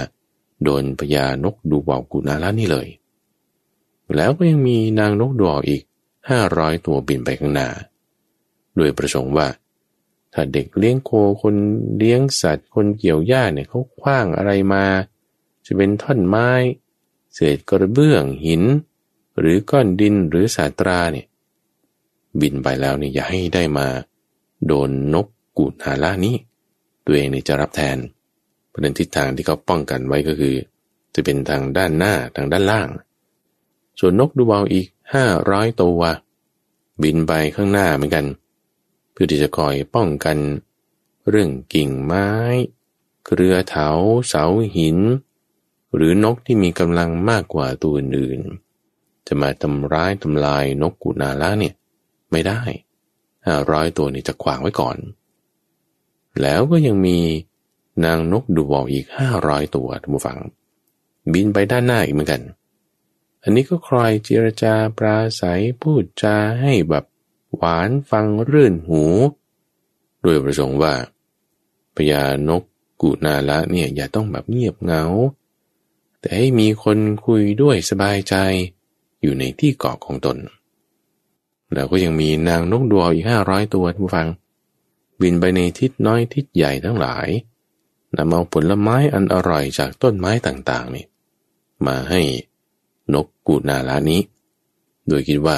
[0.63, 2.87] โดนพญานกดูเบอกกุนาละนี่เลย
[4.15, 5.83] แล้วก็ยังมีนางนกดวอีก
[6.29, 7.69] ห้าร้อยตัวบินไปข้างหน้า
[8.79, 9.47] โดยประสงค์ว่า
[10.33, 11.11] ถ้าเด็กเลี้ยงโค
[11.41, 11.55] คน
[11.97, 14.85] เลี้ยงสัตว์ คนเกี่ยวหญ้าเนี่ยเขาคว้างอะไรมา
[15.65, 16.49] จะเป็นท่อนไม้
[17.33, 18.63] เศษกระเบื้องหิน
[19.39, 21.27] หรือก้อนดินหรือสาตราเนี่ย
[22.41, 23.87] บินไปแล้วเนี่ยอย่าให้ได้มา
[24.65, 25.27] โดนนก
[25.57, 26.35] กูดหาล่านี้
[27.05, 27.97] ตัวเองเนี่ยจะรับแทน
[28.71, 30.55] ประเด็นทิศทางที่เขาป้องกันไว้ก็คือ
[31.15, 32.89] จะเป็นทางด้านหน้าทางด้านล่าง
[33.99, 36.01] ส่วนนกดูเบาอีกห้าร้อยตัว
[37.03, 38.25] บินไปข้างหน้าเหมือนกัน
[39.21, 40.37] พื่อที่จะคอยป้องกัน
[41.29, 42.29] เรื่องกิ่งไม้
[43.25, 43.89] เครือเถา
[44.27, 44.45] เสา
[44.75, 44.97] หิน
[45.95, 48.39] หรือนกที่มีกำลังมากกว่าตัวอื่น
[49.27, 51.73] จะมาทำร้ายทำลายนกกุนาละเนี่ย
[52.31, 52.61] ไม่ได้
[53.45, 54.97] ห้าร้อยตัวนี้จะขวางไว้ก่อน
[56.41, 57.19] แล้วก็ยังมี
[58.05, 60.37] นางนกดูบออีกห้าร้อยตัวท่านผู้ฟัง
[61.33, 62.41] บินไปด้านหน้าอีกเหมือนกัน
[63.43, 67.05] อันนี้ก็คอยเจรจาปราศัยพูดจาให้แบบ
[67.55, 69.03] หวานฟังรื่นหู
[70.21, 70.93] โดยประสงค์ว่า
[71.95, 72.63] พญานก
[73.01, 75.03] กุนาละเนี่ยอย่าต้องแบบเงียบเงา
[76.19, 78.35] แต่ให้มีคนคุยด้วยสบายใจ
[79.21, 80.37] อยู่ในที่เกาะของตน
[81.73, 84.27] แล้วก็ยังมีนางนกดวงอีกห้าร้อยตัวท่านผู้ฟัง
[85.21, 87.27] บินไปในทิศน้อยทิศใหญ่ทั้งหลาย
[88.17, 91.05] นำเอาผลไม้อันอร่อยจากต้นไม้ต่างๆนี่
[91.85, 92.21] มาให้
[93.13, 94.21] นกกูนาลานี้
[95.07, 95.57] โดยคิดว่า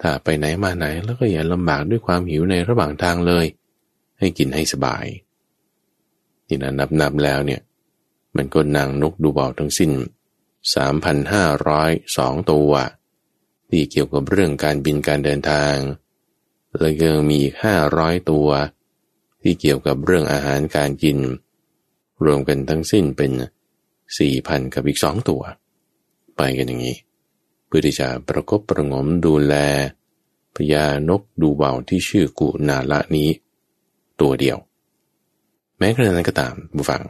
[0.00, 3.46] ถ้าไปไหนมาไหนแล้วก็อย่าลำบากด้วยความหิวในระหว่างทางเลย
[4.18, 5.06] ให้กินให้สบาย
[6.48, 7.60] นี่นะนับๆแล้วเนี่ย
[8.36, 9.92] มันก็นางนกดูเบาทั้งสิ้น
[10.76, 12.70] 3,502 ตัว
[13.70, 15.76] ที่เกี่ยวกับเรื่องการบินการเดินทาง
[16.78, 17.54] แล้วยังมีอีก
[17.92, 18.48] 500 ตัว
[19.42, 21.18] ที่เกี่ยวกับเรื่องอาหารการกิน
[22.24, 23.32] รวมกันทั้งสิ้นเป็น
[24.02, 25.42] 4,000 กับอีกสองตัว
[26.36, 26.96] ไปกันอย่างนี้
[27.70, 29.54] พื่อที่จะประกบประงมดูแล
[30.56, 33.28] พญานกดูเบาที่ชื่อกุนาละนี้
[34.20, 34.58] ตัวเดียว
[35.78, 37.02] แม้กระนั้นก็ตามบุฟัง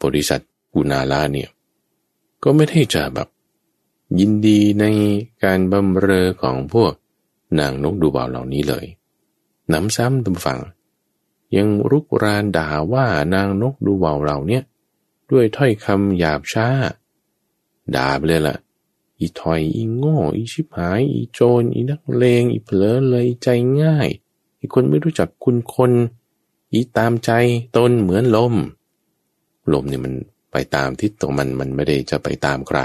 [0.00, 0.40] บริษัท
[0.74, 1.50] กุนาละเนี่ย
[2.42, 3.28] ก็ไม่ได้จะแบบ
[4.20, 4.84] ยินดีใน
[5.44, 6.92] การบำเรอของพวก
[7.58, 8.86] นางนกดูเบาเหล่านี้เลย
[9.72, 10.60] น้ำซ้ำตำฝัง
[11.56, 14.60] ยังรุกรานด่าว่านางนกดูเบาเหล่านี้
[15.30, 16.66] ด้วยถ้อยคำหยาบช้า
[17.96, 18.56] ด่าไปเลยล่ะ
[19.20, 23.48] อีถอยอีโง่อีชิบหาย อีโจรอีนักเลงอีเผลอเลยใจ
[23.82, 24.08] ง่าย
[24.60, 25.92] อีคนไม่รู้จักคุณคน
[26.72, 27.30] อีตามใจ
[27.76, 28.54] ตนเหมือนลม
[29.72, 30.14] ลมเนี่ยมัน
[30.52, 32.80] ไปตามทิศของมันมันไม่ได้จะไปตามใคร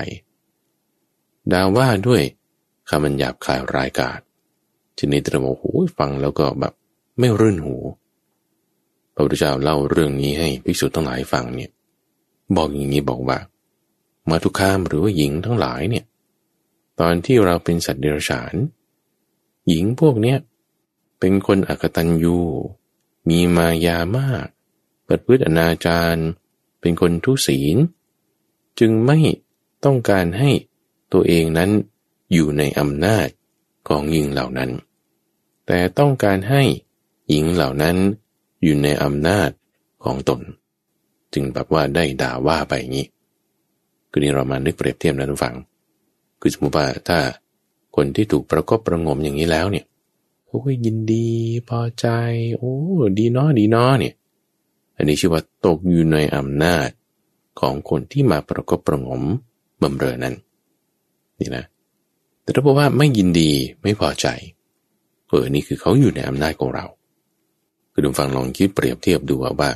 [1.51, 2.21] ดาว่าด้วย
[2.89, 4.19] คำมันหยาบคายรายกาศ
[4.97, 5.63] ทีนี้ตระโมโห
[5.97, 6.73] ฟังแล้วก็แบบ
[7.19, 7.75] ไม่รื่นหู
[9.13, 11.71] ประพุทธเจ้าเล่าเรื่องนี้ให้ภิกษุทั้งหลายฟังเนี่ย
[12.55, 13.37] บอกอย่างนี้บอกว่า
[14.29, 16.05] มาทุกขามหรือว่าหญิงทั้งหลายเนี่ย
[16.99, 18.53] ตอนที่เราเป็นสัตว์เดรัจฉาน
[19.67, 20.37] หญิงพวกเนี้ย
[21.19, 22.37] เป็นคนอักตัญญู
[23.29, 24.47] มีมายามาก
[25.07, 26.15] ปิดพฤติอนาจาร
[26.79, 27.77] เป็นคนทุศีล
[28.79, 29.17] จึงไม่
[29.85, 30.51] ต้องการให้
[31.13, 31.69] ตัวเองนั้น
[32.33, 33.27] อยู่ในอำนาจ
[33.87, 34.71] ของหญิงเหล่านั้น
[35.67, 36.63] แต่ต้องการให้
[37.29, 37.97] หญิงเหล่านั้น
[38.63, 39.49] อยู่ในอำนาจ
[40.03, 40.41] ของตน
[41.33, 43.07] จึงแบบว่าได้ด่าว่าไปอย่างนี้
[44.09, 45.55] คือนี่เรามานึกเปรียบเทียบนะทุกฝัง
[46.39, 47.19] คือสมมติว่าถ้า
[47.95, 49.85] คนที่ถูกประกบประงมอย่างนี้แล้วเนี่ย
[50.47, 51.27] โอ้ยยินดี
[51.69, 52.07] พอใจ
[52.57, 52.73] โอ้
[53.17, 54.13] ดีเนาะดีเนาะเนี่ย
[54.95, 56.89] อันนี้ชื่อว่าตกอยู่ในอำนาจ
[57.59, 59.23] ของคนที่มาประกบประงม
[59.81, 60.35] บำเรอนั้น
[61.39, 61.65] นี่นะ
[62.43, 64.27] แต่ถ้าบอกว่าไม่ยินดีไม่พอใจ
[65.27, 66.85] เออนี่คือเขาอยู่ในอำนาจของเรา
[67.91, 69.71] คือดูฟังลองคิดเปรียบเทียบดูว่า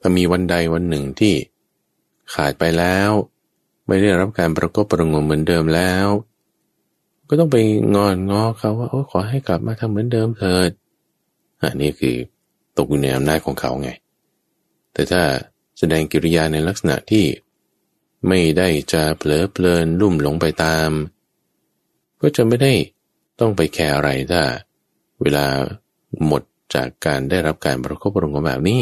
[0.00, 1.34] ถ้ามีวันใดวันหนึ่งที่
[2.34, 3.10] ขาดไปแล้ว
[3.86, 6.08] ไม่ได้รับการประกบประงมเหมือนเดิมแล้ว
[7.28, 7.56] ก็ต้องไป
[7.94, 10.70] งอนงอเขาว่าโอ้ขอให้กลับมาทำเหมือนเดิมเถิด
[11.62, 12.16] อันนี้คือ
[12.76, 13.90] ตกอยู่ในอำนาจของเขาไง
[14.92, 15.22] แต่ถ้า
[15.78, 17.24] แสดงกิริยาในลักษณะที่
[18.28, 20.90] ไม่ได้จะเผลอเพลินลุ่มหลงไปตาม
[22.20, 22.72] ก็จะไม่ได้
[23.40, 24.42] ต้องไปแคร์อะไรถ้า
[25.20, 25.46] เวลา
[26.26, 26.42] หมด
[26.74, 28.80] จากการได้รับการประคบประงมแบบนี้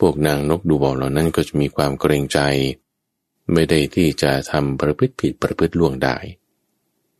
[0.00, 2.38] พวกนางนกดูบอลเหล่านั้นก็จะมีความเกรงใจ
[3.52, 6.16] ไม่ได้ที่จะทำประพฤติผิดประพฤติล่วงได้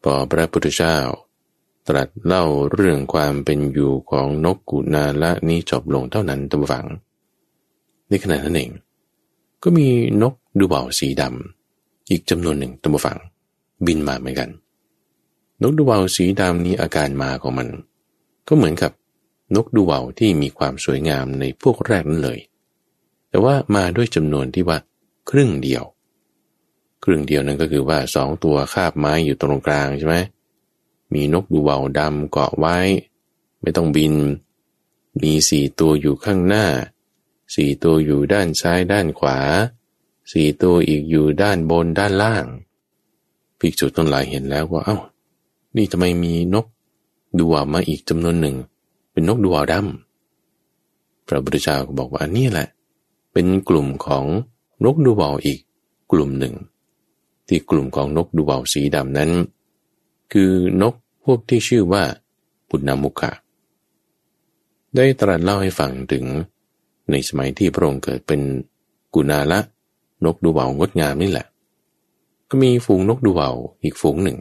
[0.03, 0.99] พอพระพุทธเจ้า
[1.89, 6.87] ตรัสเล่าเรื่องความเป็นอยู่ของนกกุนาละนี้จบลงเท่านั้นตัมฝัง
[8.09, 8.70] ในขณะนั้นเอง
[9.62, 9.87] ก็มี
[10.22, 13.18] นกดูเบาสีดำอีกจำนวนหนึ่งตัมฝัง
[13.87, 14.51] บินมาเหมือนกัน
[15.62, 17.68] นกดูเบาสีดำนี้อาการมาของมัน
[18.49, 18.93] ก็เหมือนกับ
[19.55, 22.39] นกดูเบาที่มีความสวยงามในพวกแรกนั้นเลย
[23.29, 24.79] แต่ว่ามาด้วยจำนวนที่ว่า
[25.31, 25.85] ครึ่งเดียว
[27.09, 30.16] ครึ่งเดียวนั้นก็คือว่าสองตัวคาบไม้อยู่ตรงกลางใช่ไหม
[31.12, 32.76] มีนกดูเบาดำเกาะไว้
[33.61, 34.14] ไม่ต้องบิน
[35.22, 36.66] มีสี่ตัวอยู่ข้างหน้า
[37.54, 39.38] สี่ตัวอยู่ด้านซ้ายด้านขวา
[40.32, 42.44] สี่ตัวอีกอยู่ด้านบนด้านล่าง
[43.59, 44.98] ภิกษุต้นหลายเห็นแล้วว่าเอา้า
[45.76, 46.66] นี่ทำไมมีนก
[47.38, 48.57] ดูวามาอีกจำนวนหนึ่ง
[49.12, 52.68] เป็นนกดูวาดำพระพุทธเจ้าก็บอกว่านี่แหละ
[53.32, 54.24] เป็นกลุ่มของ
[54.84, 55.59] นกดูวาอีก
[56.12, 56.54] กลุ่มหนึ่ง
[57.49, 59.30] ที่กลุ่มของนกดูเบาสีดำนั้น
[60.32, 60.94] คือนก
[61.24, 62.05] พวกที่ชื่อว่า
[62.68, 63.32] ปุณณมุขะ
[64.97, 66.24] ได้ตรัสเล่าให้ฟังถึง
[67.11, 68.40] ในสมัยที่พระองค์เกิดเป็น
[69.14, 69.61] กุณาละ
[70.24, 71.47] นกดูเบางดงามนี่แหละ
[72.49, 73.51] ก็มีฝูงนกดูเบา
[73.82, 74.38] อีกฝูงหนึ่ง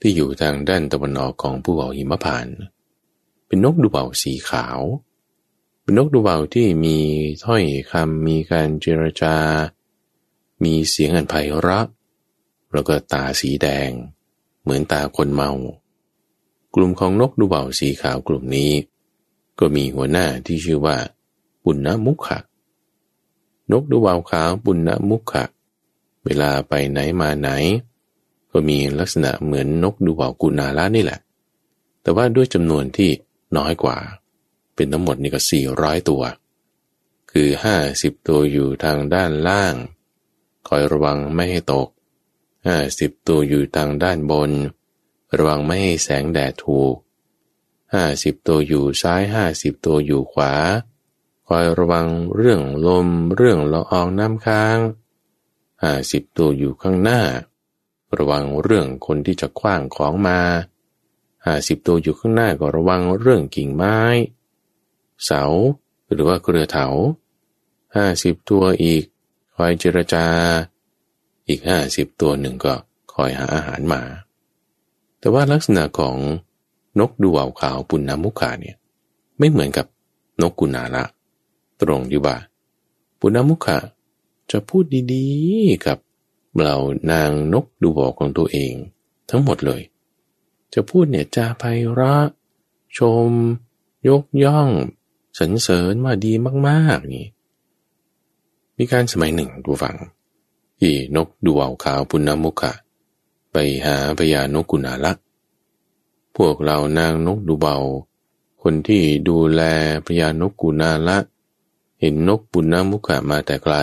[0.00, 2.46] ที่อยู่ทางด้านตะวันออกของภูเขาหิมพาน
[3.46, 4.80] เป็นนกดูเบาสีขาว
[5.82, 6.98] เป็นนกดูเบาที่มี
[7.44, 9.34] ถ้อยคำมีการเจรจา
[10.62, 11.86] มีเสียงอันไพเราะ
[12.72, 13.90] แล้วก็ตาสีแดง
[14.62, 15.50] เหมือนตาคนเมา
[16.74, 18.72] กลุ่มของนกดูเบาสีขาวกลุ่มนี้
[19.58, 20.96] ก็มีหัวหน้าที่ชื่อว่า
[21.64, 22.38] ปุณณมุขะ
[23.72, 25.44] นกดูเบาขาวปุณณมุขะ
[26.24, 27.50] เวลาไปไหนมาไหน
[28.50, 31.20] ก็มีลักษณะเหมือนนกดูเบากุณาละนี่แหละ
[32.02, 33.10] แต่ว่าด้วยจำนวนที่
[33.56, 33.98] น้อยกว่า
[34.74, 36.22] เป็นทั้งหมดนี่ก็สี่ร้อยตัว
[37.30, 39.74] คือห้าสิบตัวอยู่ทางด้านล่าง
[40.68, 41.88] คอยระวังไม่ให้ตก
[42.98, 44.50] สิบตัวอยู่ทางด้านบน
[45.36, 46.94] ระวังไม่ให้แสงแดดถูก
[47.94, 50.52] ห้าสิบตัวอยู่ซ้ายห้าสิบตัวอยู่ขวา
[51.46, 52.06] คอยระวัง
[52.36, 54.78] เรื่องลมเรื่องละอองน้ำค้าง
[55.82, 57.20] ห้าสิบตัวอยู่ข้างหน้า
[58.16, 60.40] ระวังเรื่องคนที่จะคว้างของมา
[61.44, 63.98] ห้าสิบตัวอยู่ข้างหน้าก็ระวังเรื่องกิ่งไม้
[65.24, 65.42] เสา
[66.10, 66.86] หรือว่าเครือเถา
[67.96, 69.04] ห้าสิบตัวอีก
[69.54, 70.26] คอยเจรจา
[71.50, 72.74] อีกห้าสิบตัวหนึ่งก็
[73.14, 74.02] คอยหาอาหารมา
[75.20, 76.16] แต่ว่าลักษณะของ
[76.98, 78.76] นกดูวาวขาวปุณณมุขาเนี่ย
[79.38, 79.86] ไม่เหมือนกับ
[80.42, 81.04] นกกุณาละ
[81.80, 82.36] ตรงอยู่บ่า
[83.20, 83.78] ปุณณมุขะ
[84.50, 85.98] จะพูดดีๆกับ
[86.62, 86.76] เรา
[87.10, 88.74] นางนกดูบอกของตัวเอง
[89.30, 89.82] ทั้งหมดเลย
[90.74, 92.26] จะพูดเนี่ยจาไพเราะ
[92.98, 93.30] ชม
[94.08, 94.68] ยกย่อง
[95.38, 96.32] สรรเสริญว่าดี
[96.68, 97.26] มากๆนี่
[98.78, 99.96] มีการสมัยหนึ่งดูฟัง
[100.80, 102.72] ที่นกดูวาวขาวปุณณมุขะ
[103.52, 103.56] ไป
[103.86, 105.18] หาพญานกกุณาลัก
[106.36, 107.76] พวกเรานางนกดูเบา
[108.62, 109.62] คนที่ดูแล
[110.06, 111.18] พญานกกุณาละ
[112.00, 113.74] เห็นนกปุณณมุขะมาแต่ไกล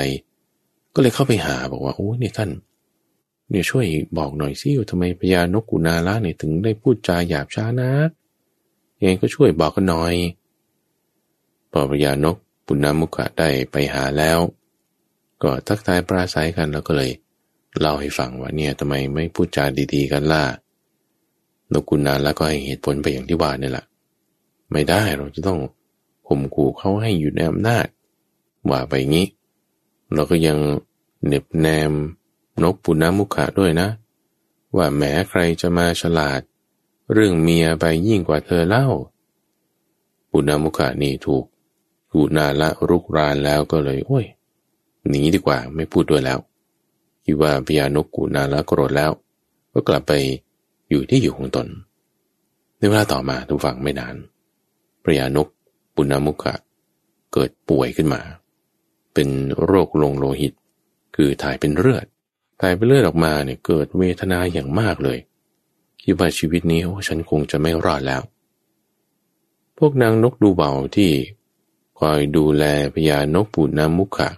[0.93, 2.49] ก็เลยเข้าไปหาบอกว่าโอ้เนี่ยท่าน
[3.49, 3.85] เนี่ยช่วย
[4.17, 7.91] บอกหน่อยสิว่าทำไมพญานกกุณาละเนี่ยถึงได้พูดจาหยาบช้านะ
[9.05, 10.15] ยังก็ช่วยบอกกันหน่อย
[11.71, 12.35] พอพอพญานก
[12.65, 14.39] ปุณณมุขะได้ไปหาแล้ว
[15.43, 17.11] ก็ทักทายปราศัยกันแล้วก็เลย
[17.79, 20.43] เล่าให้ฟังว่าเนี่ยทำไมไม่พูดจาดีๆกันล่ะ
[21.73, 23.85] นกกุณาแล้วก็ให้เหตุผลไปอย่างที่ว่านี่แหละ
[24.71, 25.59] ไม่ได้เราจะต้อง
[26.27, 27.87] ข่มขู่เขาให้อยู่ในอำนาจ
[28.69, 29.27] ว่าไปงี้
[30.13, 30.57] เราก็ยัง
[31.25, 31.91] เน็บแนม
[32.63, 33.89] นกปุณณมุขะด้วยนะ
[34.77, 36.41] ว่าแม้ใครจะมาฉลาด
[37.13, 38.87] เรื่องเมียไปยิ่งกว่าเธอเล่า
[40.31, 41.45] ปุณณมุขะนี่ถูก
[42.11, 44.25] กูนาละรุกรานแล้วก็เลย โอ้ย
[45.09, 46.39] หนีดีกว่าไม่พูดด้วยแล้ว
[47.25, 49.11] คิดว่าพญานกกูนาละโกรธแล้ว
[49.73, 50.13] ก็กลับไป
[50.89, 51.67] อยู่ที่อยู่ของตน
[52.77, 54.15] ในเวลาต่อมาทุกฝั่งไม่นาน
[55.03, 55.47] พญานก
[55.95, 56.55] ปุณณมุขะ
[57.33, 58.21] เกิดป่วยขึ้นมา
[59.13, 59.29] เป็น
[59.63, 60.53] โรคลงโลหิต
[61.15, 62.05] คือถ่ายเป็นเลือด
[62.61, 65.19] ถ่ายเป็นเลือดออกมาเนี่ยเกิดเวทนาอย่างมากเลย
[66.01, 68.21] คิดว่าชีวิตนี้โอ้ฉันคงจะไม่รอดแล้ว
[69.77, 71.11] พวกนางนกดูเบาที่
[71.99, 74.29] คอยดูแลพญานกปูน้ำมุขะ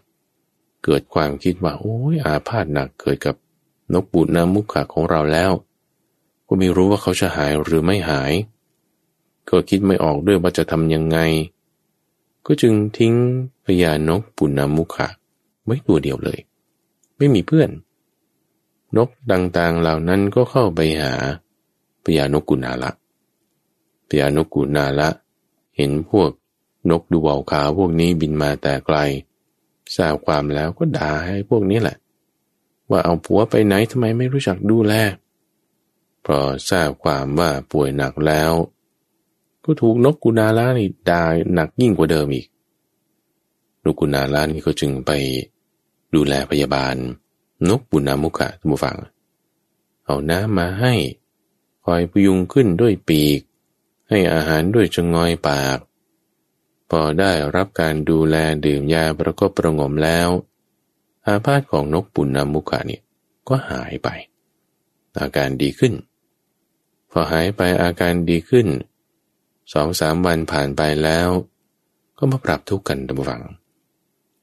[0.83, 3.35] เกิดความคิดว่าโอ้ยอาพาธหนักเกิดกับ
[3.93, 5.51] นกปูน้ำมุขะของเราแล้ว
[6.47, 8.33] ก็ไม่รู้ว่าเขาจะหายหรือไม่หาย
[9.49, 11.17] ก็คิดไม่ออกด้วยว่าจะทำยังไง
[12.45, 13.13] ก็จึงทิ้ง
[13.65, 15.07] พญานกปูน้ำมุขะ
[15.63, 16.39] ไว้ตัวเดียวเลย
[17.17, 17.69] ไม่มีเพื่อน
[18.97, 21.13] นกต่างๆเหล่านั้นก็เข้าไปหา
[22.03, 22.91] พญานกกุณาละ
[24.07, 25.09] พญานกกุณาละ
[25.77, 26.29] เห็นพวก
[26.89, 28.97] นกดูเบาขาพวกนี้บินมาแต่ไกล
[29.95, 31.97] ทราบความแล้วก็ด่าให้พวกนี้แหละ
[32.89, 34.93] ว่าเอาผัวไปไหนทำไมไม่รู้จักดูแล
[36.25, 36.37] พอ
[36.69, 38.51] ทราบความว่าป่วยหนักแล้ว
[39.63, 41.23] ก็ถูกนกกุนาลานี่ด่า
[41.53, 42.47] หนักยิ่งกว่าเดิมอีก
[43.83, 45.11] นกกุนาลานี่ก็จึงไป
[46.15, 46.95] ดูแลพยาบาล
[47.69, 48.97] นกบุนามุขะทุกฝัง
[50.05, 50.93] เอาน้ำมาให้
[51.85, 53.39] คอยพยุงขึ้นด้วยปีก
[54.09, 55.77] ให้อาหารด้วยจงงอยปาก
[56.89, 58.35] พอได้รับการดูแล
[58.65, 60.29] ดื่มยาประกบประงมแล้ว
[61.25, 63.01] อาพาธของนกปุณณมุขะนี่ย
[63.47, 64.09] ก็หายไป
[65.19, 65.93] อาการดีขึ้น
[67.11, 68.67] พอหายไปอาการดีขึ้น
[69.73, 71.29] สองสามวันผ่านไปแล้ว
[72.17, 73.43] ก็มาปรับทุกข์กันตามฝัง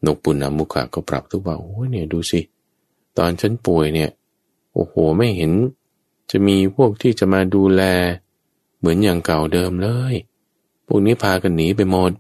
[0.07, 2.40] นกปุณณมุขะก็ปรับทุกข์ว่าโอ้เนี่ยดูสิ
[3.18, 4.11] ตอนฉันป่วยเนี่ย
[4.72, 5.53] โอ้โหไม่เห็น
[6.30, 7.82] จะมีพวกที่จะมาดูแล
[8.78, 10.14] เหมือนอย่างเก่าเดิมเลย
[10.86, 12.12] พวกนี้พากันหนีไปหมด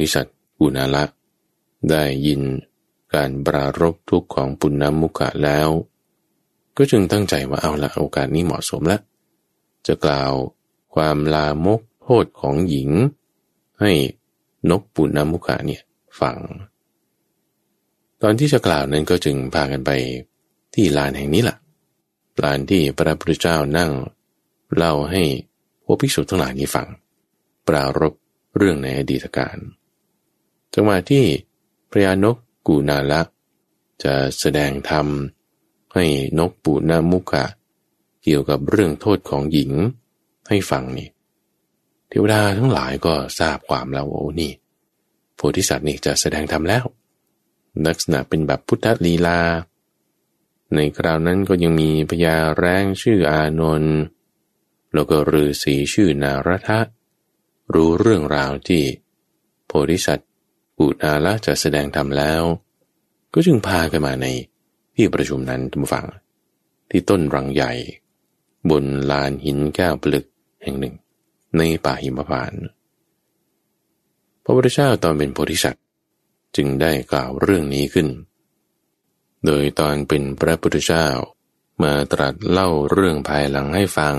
[0.00, 1.04] ธิสัตว์อุณาละ
[1.90, 2.40] ได้ยิน
[3.14, 5.68] การปรารบทุกข์ของปุณณมุขะแล้ว
[6.76, 9.00] ก็จึงตั้งใจว่าเอาละโอกาสนี้เหมาะสมแล้ว
[9.86, 10.32] จะกล่าว
[10.94, 12.90] ความลามกโทษของหญิง
[13.80, 13.92] ให้
[14.70, 15.82] นกปุณณมุขะเนี่ย
[16.20, 16.36] ฟัง
[18.22, 19.90] ตอนที่จะกล่าวนั้นก็จึงพากันไป
[20.74, 21.56] ที่ลานแห่งนี้แหละ
[22.42, 23.90] ลานที่พระพุทธเจ้านั่ง
[24.76, 25.22] เล่าให้
[25.84, 26.86] พวกภิกษุทั้งหลายนี้ฟัง
[27.68, 28.14] ปรารบ
[28.56, 29.56] เรื่องในอดีตการ
[30.74, 31.24] จังหวะที่
[31.90, 32.36] พระยานก
[32.66, 33.20] กูนาละ
[34.04, 35.06] จะแสดงธรรม
[35.94, 36.04] ให้
[36.38, 37.44] นกปูนามุกะ
[38.22, 39.72] เกี่ยวกับเรื่องโทษของหญิง
[40.48, 41.08] ให้ฟังนี่
[42.08, 44.52] เทวดาทั้งหลายก็ทราบความแล้วโอ้นี่
[45.34, 46.84] โพธิสัตว์นี่จะแสดงธรรมแล้ว
[47.86, 49.40] ลักษณะเป็นแบบพุทธลีลา
[50.74, 53.96] ในคราวนั้นก็ยังมีพญาแรงชื่ออานนท์
[54.94, 56.80] แล้วก็ฤาษีชื่อนารทะ
[57.72, 58.82] รู้เรื่องราวที่
[59.66, 60.28] โพธิสัตว์
[60.76, 62.42] ปูดาละจะแสดงธรรมแล้ว
[63.32, 64.26] ก็จึงพากันมาใน
[64.96, 66.06] ที่ประชุมนั้นทุกฝัง
[66.90, 67.72] ที่ต้นรังใหญ่
[68.70, 70.26] บนลานหินแก้วปลึก
[70.62, 70.94] แห่งหนึ่ง
[71.56, 72.62] ในป่าหิมพานต์
[74.44, 75.84] พระพุทธเจ้าตอนเป็นโพธิสัตว์
[76.56, 78.08] จึงได้กล่าวเรื่องนี้ขึ้น
[79.44, 81.06] โดยตอนเป็นพระพุทธเจ้า
[81.82, 84.14] มาตรัสเล่าเรื่องภายหลังให้ฟัง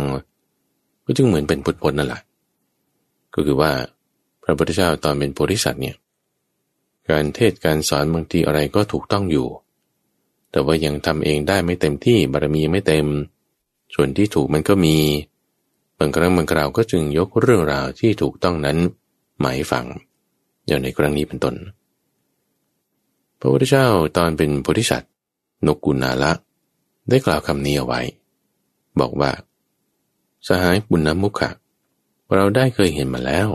[1.05, 2.21] ก็จึงเหมือนเป็นพุทธพจน์นั่นแหละ
[3.35, 3.71] ก็คือว่า
[4.43, 5.95] พระพุทธเจ้าตอนเป็นโพธิสัตว์เนี่ย
[7.09, 9.47] การเทศการสอนบางทีอะไรก็ถูกต้องอยู่
[10.51, 13.07] แต่ว่ายังทำเองได้ไม่เต็มที่บารมีไม่เต็ม
[13.93, 14.97] ส่วนที่ถูกมันก็มี
[15.99, 18.77] บางครั้งบางคราวก็จึงยกเรื่องราวที่ถูกต้องนั้น
[19.39, 19.85] หมายฟัง
[20.67, 21.55] อย่างในครั้งนี้เป็นต้น
[23.39, 23.85] พระพุทธเจ้า
[24.17, 25.11] ตอนเป็นโพธิสัตว์
[25.67, 26.31] นกกุณาละ
[27.09, 28.01] ได้กล่าวคำนี้เอาไว้
[28.99, 29.31] บอกว่า
[30.47, 31.49] สหายบุญนำมุขะ
[32.33, 33.49] เราได้เคยเห็นมาแล้ว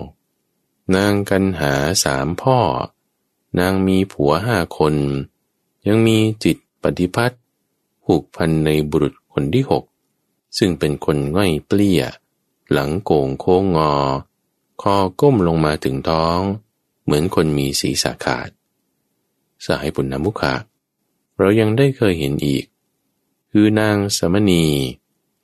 [0.96, 2.58] นางกันหาสามพ่อ
[3.58, 4.94] นางมีผัวห้าคน
[5.86, 7.40] ยังมีจิตปฏิพัต์
[8.04, 9.84] ผูกพันในบุรุษคนที่หก
[10.58, 12.02] ซึ่งเป็นคนง่อยเปลี้ย
[12.72, 13.94] หลังโก่งโค้งงอ
[14.82, 16.40] คอก้มลงมาถึงท้อง
[17.02, 18.48] เหมือนคนมีศีรษะขาด
[19.66, 20.54] สายปุณณมุขะ
[21.38, 22.64] เรายังได้เคยเห็นอีก
[23.50, 24.64] คือนางสมณี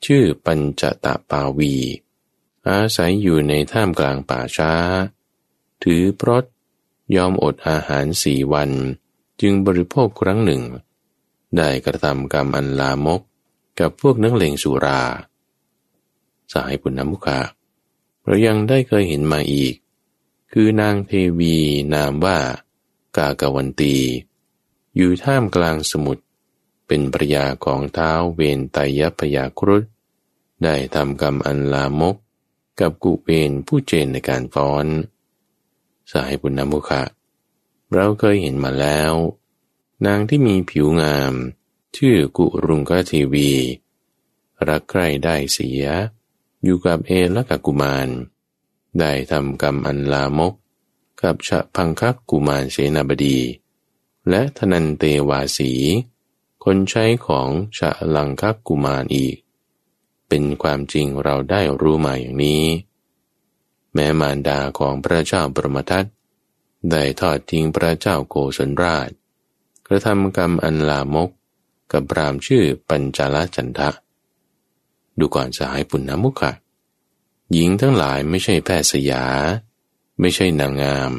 [0.05, 1.75] ชื่อปัญจตะปาวี
[2.71, 4.73] อาศัยอยู่ในท่ามกลางป่าช้า
[5.83, 6.45] ถือพรต
[7.17, 8.71] ยอมอดอาหารสี่วัน
[9.41, 10.63] จึงบริโภคครั้งหนึ่ง
[11.57, 13.21] ได้กระทำกรรมอันลามก
[13.81, 15.03] กับพวกนักเลงสุรา
[16.53, 17.41] สายปุณณมุขะ
[18.25, 19.75] เรายังได้เคยเห็นมาอีก
[20.53, 21.57] คือนางเทวี
[21.95, 22.39] นามว่า
[23.17, 23.97] กากวันตี
[24.97, 26.25] อยู่ท่ามกลางสมุทร
[26.87, 29.83] เป็นปรยาของเท้าเวนไตยพยาครุฑ
[30.63, 32.17] ได้ทำกรรมอันลามก
[32.81, 34.87] กับกุเวนผู้เจนในการฟ้อน
[36.13, 37.03] สายปุณณมุขะ
[37.95, 39.13] เราเคยเห็นมาแล้ว
[40.07, 41.33] นางที่มีผิวงาม
[41.97, 43.51] ชื่อกุรุงกทีวี
[44.69, 45.85] รักใคร่ได้เสีย
[46.63, 48.09] อยู่กับเอละกับกุมาร
[48.99, 50.55] ได้ทำกรรมอันลามก
[51.23, 53.39] กับชะพังคักกุมารเสนาบดี
[54.29, 55.73] และทนันเตวาสี
[56.65, 57.49] คนใช้ของ
[57.79, 59.37] ชะลังคักกุมารอีก
[60.29, 62.65] เป็นความจริงเราได้รู้มาอย่างนี้
[63.95, 66.05] แม้มารดาของพระเจ้าปรมทัต
[66.91, 69.11] ได้ทอดทิ้งพระเจ้าโกศลราช
[69.87, 71.31] กระทำกรรมอันลามก
[71.93, 73.91] กับพรามชื่อปัญจลจันทะ
[75.19, 76.53] ดูก่อนสหายปุณณมุขะ
[77.53, 79.25] หญิงทั้งหลายไม่ใช่แพทย์สยา
[80.21, 81.13] ไม่ใช่นางงาม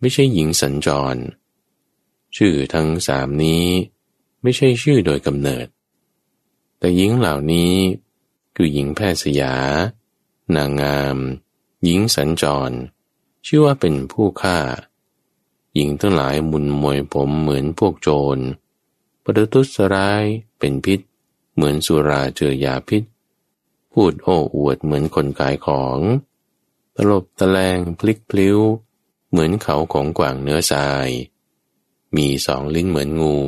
[0.00, 1.16] ไม่ใช่หญิงสัญจร
[2.36, 3.66] ชื่อทั้งสามนี้
[4.42, 5.66] ไม่ใช่ชื่อโดยกำเนิด
[6.78, 7.72] แต่หญิงเหล่านี้
[8.56, 9.54] คือหญิงแพทย์สยา
[10.54, 11.16] นางงาม
[11.84, 12.76] หญิงสัญจร
[13.46, 14.58] ชื่อว่าเป็นผู้ฆ่า
[15.74, 18.38] หญิงทั้งหลายมุนมวยผมเหมือนพวกโจร
[19.24, 20.24] ประทุษร้าย
[20.58, 21.00] เป็นพิษ
[21.54, 23.02] เหมือนสุราเจอยาพิษ
[23.92, 25.98] พูดโอ้อวดเหมือนคนขายของ
[26.94, 28.58] ตลบตะแลงพลิกพลิ้ว
[29.30, 31.08] เหมือนเขาของกว่างเนื้อทราย
[32.16, 33.38] มีสองลิ้นเหมือนงู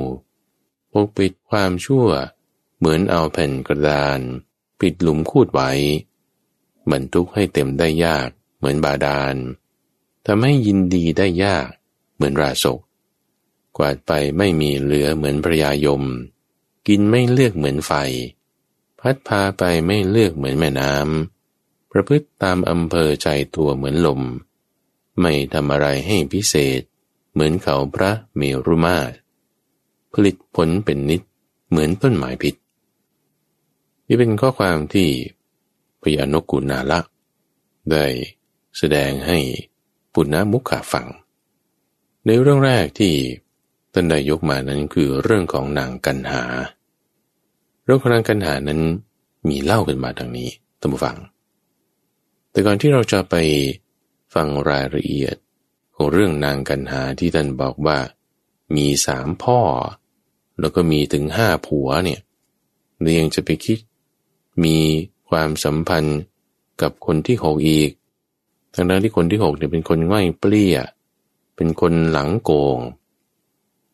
[0.92, 2.08] ปกปิดความชั่ว
[2.78, 4.20] เหมือนเอาแผ่นกระดาน
[4.80, 5.70] ปิดหลุมคูดไว้
[6.90, 9.36] บรรทุกให้เต็มได้ยากเหมือนบาดาล
[10.26, 11.68] ทำให้ยินดีได้ยาก
[12.14, 12.80] เหมือนราศก
[13.76, 16.02] กวาดไปไม่มีเหลือเหมือนพระยายม
[16.88, 17.92] กินไม่เลือกเหมือนไฟ
[19.00, 24.20] พัดพาไปไม่เลือกเหมือนแม่น้ำประพฤติตามอำเภอใจตัวเหมือนลม
[25.20, 26.80] ไม่ทำอะไรให้พิเศษ
[27.32, 29.12] เหมือนเขาพระเมรุมาต
[30.12, 31.22] ผลิตผลเป็นนิด
[31.68, 32.54] เหมือนต้นไม้พิษ
[34.08, 35.08] นี่เป็นข้อความที่
[36.02, 37.00] พยานกุณาละ
[37.90, 38.04] ได้
[38.78, 39.38] แสดงให้
[40.14, 41.06] ปุณณมุขาฟัง
[42.26, 43.14] ในเรื่องแรกที่
[43.92, 46.42] ท่านได้ยกมานั้นคือเรื่องของนางกันหา
[47.84, 48.80] เรื่องของนางกันหานั้น
[49.48, 50.48] มีเล่ากันมาดังนี้
[50.80, 51.16] ท่านผู้ฟัง
[52.50, 53.34] แต่ก่อนที่เราจะไป
[54.34, 55.36] ฟังรายละเอียด
[55.94, 57.98] ของเรื่องนางกันหาที่ท่านบอกว่า
[58.76, 59.60] มีสามพ่อ
[60.60, 62.20] แล้วก็มีถึงห้าผัวเนี่ย
[63.00, 63.78] เรายังจะไปคิด
[64.64, 64.76] มี
[65.30, 66.20] ความสัมพันธ์
[66.82, 67.90] กับคนที่หกอีก
[68.74, 70.78] ทั้งนั้นที่คนที่หกเนี่ยเป็นคนง่อยเปรี้ย
[71.56, 72.78] เป็นคนหลังโกง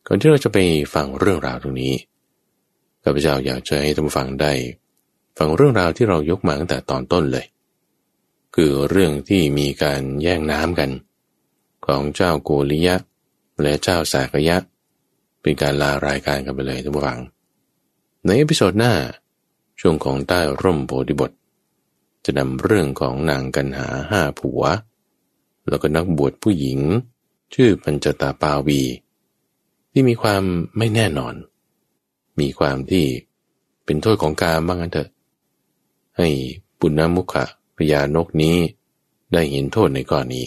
[0.07, 0.57] ก่อนที่เราจะไป
[0.93, 1.93] ฟังเรื่องราวตรงนี้
[3.03, 4.53] ข้าพเจ้าอยากจะให้ท่านฟังได้
[5.37, 7.45] ฟังเรื่องราวที่เรายกมาตั้งแต่ตอนต้นเลย
[8.55, 10.89] คือเรื่องที่มีการแย่งน้ำกัน
[11.85, 12.95] ของเจ้าโกลิยะ
[13.61, 14.57] และเจ้าศากยะ
[15.41, 17.19] เป็นการลารายการกันไปเลยท่านผู้ฟัง
[18.25, 18.93] ใน episode หน้า
[19.79, 21.31] ช่วงของใต้ร่มโพธิบท
[22.25, 24.61] จะนำเรื่องของนางกัณหาห้าผัว
[25.67, 26.79] แล้วก็นักบวชผู้หญิง
[27.53, 28.81] ชื่อปัญจตาปาวี
[29.91, 30.43] ที่มีความ
[30.77, 31.35] ไม่แน่นอน
[32.39, 33.05] มีความที่
[33.85, 35.09] เป็นโทษของการบ้างกันเถอะ
[36.17, 36.27] ให้
[36.79, 37.45] ปุณณมุขะ
[37.77, 38.57] พญานกนี้
[39.33, 40.45] ได้เห็นโทษในก้อนนี้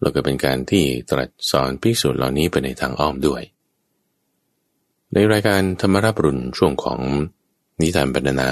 [0.00, 3.42] แล้วก็เป็นการที่ตรัสสอนภิกษุเหล่านี้ไปในทางอ้อมด้วย
[5.12, 7.00] ในรายการธรรมรับรุนช่วงของ
[7.80, 8.50] นิทานบรรณนา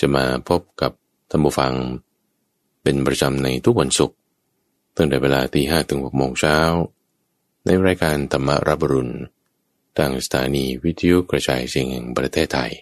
[0.00, 0.92] จะมาพบกับ
[1.30, 1.74] ท่านผู้ฟัง
[2.82, 4.16] เป็นประจำในทุกวันศุกร์
[4.96, 6.58] ตั้งแต่เวลาตีห้ถึงหกโมงเช้า
[7.64, 9.14] ในรายการธรรมรับรุณ
[9.98, 12.72] ทางสถานีวิทยุกระจายเสียงแห่งประเทศไทย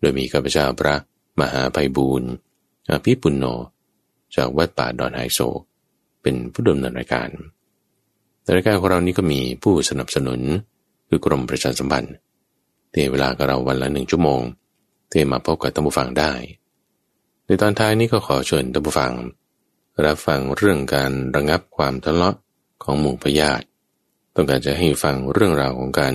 [0.00, 0.94] โดยมีข้าพเจ้าพระ
[1.40, 2.30] มหาไพบูรณ์
[2.90, 3.44] อภิปุณโญ
[4.36, 5.38] จากวัดป่าดอนไฮโซ
[6.22, 7.28] เป็นผู้ดำเนินรายการ
[8.54, 10.40] รายการของเรานี้ก็มีผู้สนับสนุน
[11.08, 12.14] คือกรมประชาสัมพันธ์
[12.92, 14.40] เทเวลากับเราวันละหนึ่งชั่วโมง
[15.10, 16.32] เทมาพบกับท่านผู้ฟังได้
[17.46, 19.12] ในตอนท้ายนี้ก็ขอเชิญท่านผู้ฟัง
[20.06, 22.36] รับฟังเรื่องการระงับความทะเลาะ
[22.82, 23.66] ของหมู่พญาติ
[24.34, 26.14] ต้องการจะให้ฟังเรื่องราวของการ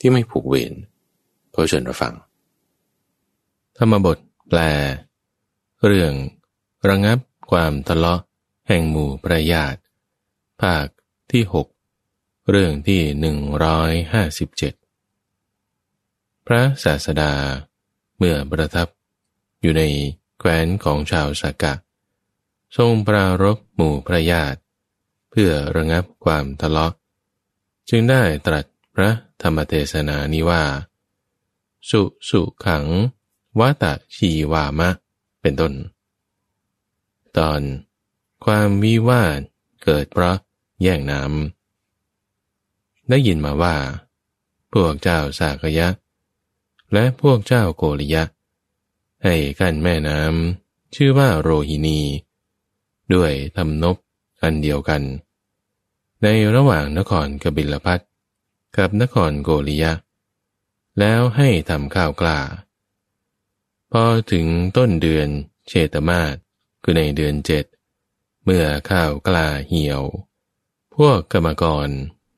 [0.00, 0.72] ที่ไม่ผูกเวร
[1.54, 2.14] ขอเชิญรับฟัง
[3.76, 4.18] ธรรมบท
[4.48, 4.60] แปล
[5.86, 6.12] เรื่อง
[6.88, 7.18] ระงับ
[7.50, 8.20] ความทะเลาะ
[8.68, 9.80] แห่งหมู่ประญาติ
[10.62, 10.86] ภาค
[11.32, 11.66] ที่หก
[12.50, 13.36] เรื่องที่หนึ่ง
[16.50, 17.32] ร้อยห้าสิบเจ็ดพระศาสดา
[18.18, 18.88] เมื่อประทับ
[19.60, 19.82] อยู่ใน
[20.38, 21.74] แคว้นของชาวสากะ
[22.76, 24.60] ทรงปรารบหมู่พระญาติ
[25.30, 26.92] เพื่อระงับความทะเลาะ
[27.88, 29.10] จึงได้ตรัสพระ
[29.42, 30.62] ธรรมเทศนานี้ว่า
[31.90, 32.84] สุสุขัง
[33.58, 33.84] วัต
[34.16, 34.90] ชีวามะ
[35.40, 35.72] เป็นต้น
[37.36, 37.60] ตอน
[38.44, 39.40] ความวิวาท
[39.82, 40.36] เกิดเพราะ
[40.82, 43.76] แย่งน้ำได้ยินมาว่า
[44.72, 45.88] พวกเจ้าสากยะ
[46.92, 48.24] และพวกเจ้าโกริยะ
[49.24, 52.00] ให้กันแม่น้ำชื่อว่าโรหินี
[53.14, 53.96] ด้วยทำนบ
[54.42, 55.02] อันเดียวกัน
[56.22, 58.00] ในระหว่างนครกบิลพัท
[58.76, 59.92] กับนครโกริยะ
[60.98, 62.38] แล้วให้ทำข้าวกล้า
[63.92, 65.28] พอถึงต้นเดือน
[65.68, 66.36] เชตมาศ
[66.82, 67.64] คือในเดือนเจ็ด
[68.44, 70.02] เมื่อข้าวกล้าเหี่ยว
[70.96, 71.88] พวกกรรมกร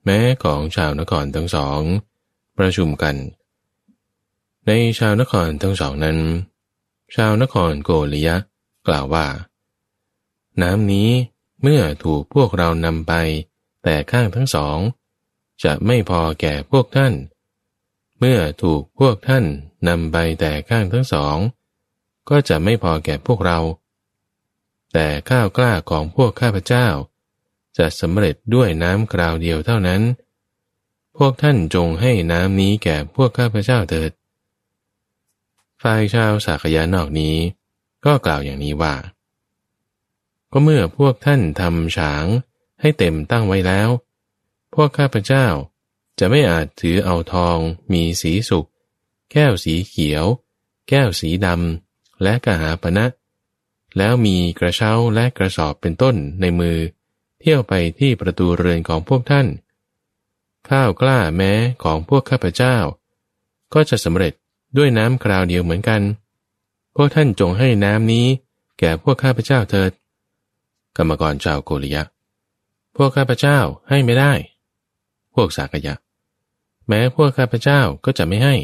[0.05, 1.81] แม้ของชาวนครทั้งสอง
[2.59, 3.17] ประชุมกัน
[4.67, 6.19] ในชาวนครทั้งสองนั้น
[7.15, 8.37] ชาวนครโกริยะ
[8.87, 9.27] กล่าวว่า
[10.63, 11.11] น้ำนี้
[11.63, 13.13] เมื่อถูกพวกเรานำไป
[13.85, 14.79] แต่ข้างทั้งสอง
[15.65, 17.13] จะไม่พอแก่พวกท่าน
[18.19, 19.45] เมื่อถูกพวกท่าน
[19.89, 21.37] นำไปแต่ข้างทั้งสอง
[22.29, 23.59] ก็จะไม่พอแก่พวกเรา
[24.93, 26.87] แต่ข้าวกล้าของพวกข้าพเจ้า
[27.79, 30.03] จะสำเร็จด้วยน้ำคราวเดียวเท่านั้น
[31.17, 34.11] พวกท่านจงให้น้ำนี้แก่พวกข้าพเจ้าเถิด
[35.83, 37.37] ฝ่ายชาวสากยานอกนี้
[38.05, 38.95] ก็กล่าวอย่างนี้ว่า
[40.53, 42.25] ก็เมื่อพวกท่านทำฉาง
[42.81, 43.89] ให้เต็มตั้งไว้แล้ว
[44.75, 45.47] พวกข้าพเจ้า
[46.19, 47.59] จะไม่อาจถือเอาทอง
[47.93, 48.67] มีสีสุก
[49.33, 50.25] แก้วสีเขียว
[50.89, 53.07] แก้วสีดำและกะหาปณะ
[53.99, 56.79] แล้วมีกระเช้าและกระสอบเป็นต้นในมือ
[57.41, 59.47] เที่ยวไปที่ประตูเรือนของพวกท่าน
[60.69, 61.53] ข้าวกล้าแม้
[61.83, 62.77] ของพวกข้าพเจ้า
[63.75, 64.33] ก็จะสำเร็จ
[64.77, 66.01] ด้วยน้ำคราวเดียวเหมือนกัน
[66.97, 68.27] พวกท่านจงให้น้ำนี้
[68.79, 69.91] แก่พวกข้าพเจ้าเถิด
[70.97, 72.03] กรรมกรเจ้าโกริยะ
[72.97, 73.59] พวกข้าพเจ้า
[73.89, 74.33] ให้ไม่ได้
[75.35, 75.95] พวกสากยะ
[76.89, 78.55] แม้พวกข้าพเจ้าก็จะไม่ให้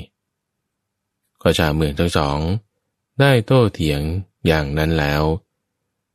[1.43, 2.39] ก็ชาวเมืองทั้งสอง
[3.21, 4.01] ได้โต้เถียง
[4.47, 5.23] อย่างนั้นแล้ว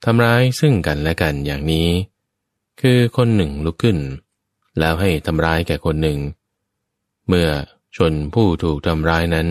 [0.04, 1.90] ทำร้ายซึ่งกันและกันอย่างนี้
[2.82, 3.98] คือคนหนึ่งลุกขึ้น
[4.80, 6.20] แล้วให้ทำร้ายแก่คนหนึ่ง
[7.28, 7.50] เมื่อ
[7.98, 9.48] ชนผู้ถูกทำร้ายนั้น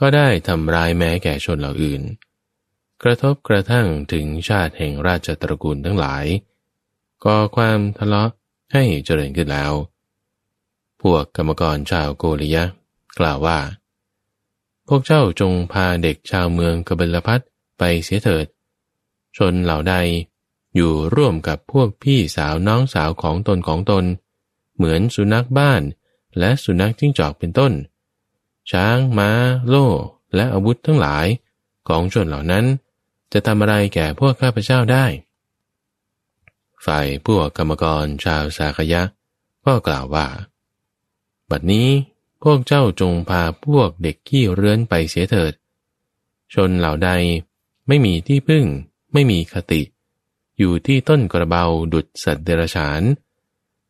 [0.00, 2.02] ก็ได้ทำร้ายแม้แก่ชนเหล่าอื่น
[3.02, 6.24] กระทบกระทั่งถึงชาติแห่งราชตระกูลทั้งหลาย
[7.24, 8.30] ก่อความทะเลาะ
[8.72, 9.72] ให้เจริญขึ้นแล้ว
[11.02, 12.64] พวกกรรมกรชาวโกริยะ
[13.18, 13.58] กล่าวว่า
[14.88, 17.40] พวกเจ้าจงพาเด็กชาวเมืองกบิลพัท
[17.78, 18.46] ไปเสียเถิด
[19.36, 19.94] ชนเหล่าใด
[20.74, 24.04] อยู่ร่วมกับพวกพี่สาวน้องสาวของตนของตน
[24.76, 25.82] เหมือนสุนัขบ้าน
[26.38, 27.72] และสุนัขจิ้งจอกเป็นต้น
[28.70, 29.30] ช้างม้า
[29.68, 29.88] โล่
[30.34, 31.26] และอาวุธทั้งหลาย
[31.88, 32.64] ของชนเหล่านั้น
[33.32, 35.04] จะทำอะไรแก่พวกข้าพเจ้าได้
[36.84, 39.02] ฝ่ายพวกกรรมกรชาวสาคยะ
[39.64, 40.26] ก็กล่าวว่า
[41.50, 41.88] บัดนี้
[42.42, 45.52] พวกเจ้าจงพาพวกเด็กขี้เรื้อนไปเสียเถิด
[46.54, 47.10] ชนเหล่าใด
[47.88, 48.64] ไม่มีที่พึ่ง
[49.12, 49.82] ไม่มีคติ
[50.58, 53.02] อยู่ที่ต้นกระเบาดุดสัตว์เดรัจฉาน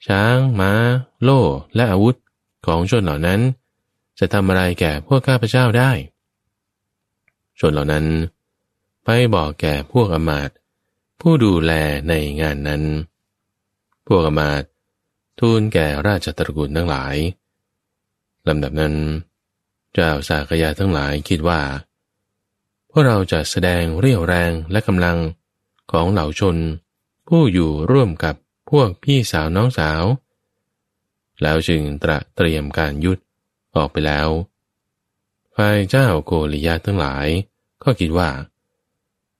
[0.07, 0.73] ช้างม้า
[1.23, 1.41] โล่
[1.75, 2.16] และอาวุธ
[2.66, 3.41] ของชนเหล่านั้น
[4.19, 5.91] จะทำอะไรแก่พวกข้าพเจ้าได้
[7.59, 8.07] ชนเหล่านั้น
[9.05, 10.51] ไปบอกแก่พวกอมาต
[11.21, 11.73] ผู้ดูแล
[12.09, 12.83] ในงานนั้น
[14.07, 14.63] พวกอมาต
[15.41, 17.17] ทูลแก่ราชตระกูลทั้งหลาย
[18.49, 18.95] ลำดับนั้น
[19.93, 21.61] เจ้าสากยาทั้งหลายคิดว่า
[22.91, 25.19] พวกเราจะแสดงเรี่ยวแรงและกำลัง
[25.93, 26.57] ของเหล่าชน
[27.29, 28.35] ผู้อยู่ร่วมกับ
[28.71, 30.03] พวกพี่สาวน้องสาว
[31.43, 33.19] แล้วจึงตระเตรียมการยุด
[33.77, 34.29] ออกไปแล้ว
[35.57, 37.27] ฝ่ายเจ้าโกริยาทั้งหลาย
[37.83, 38.31] ก็คิดว่า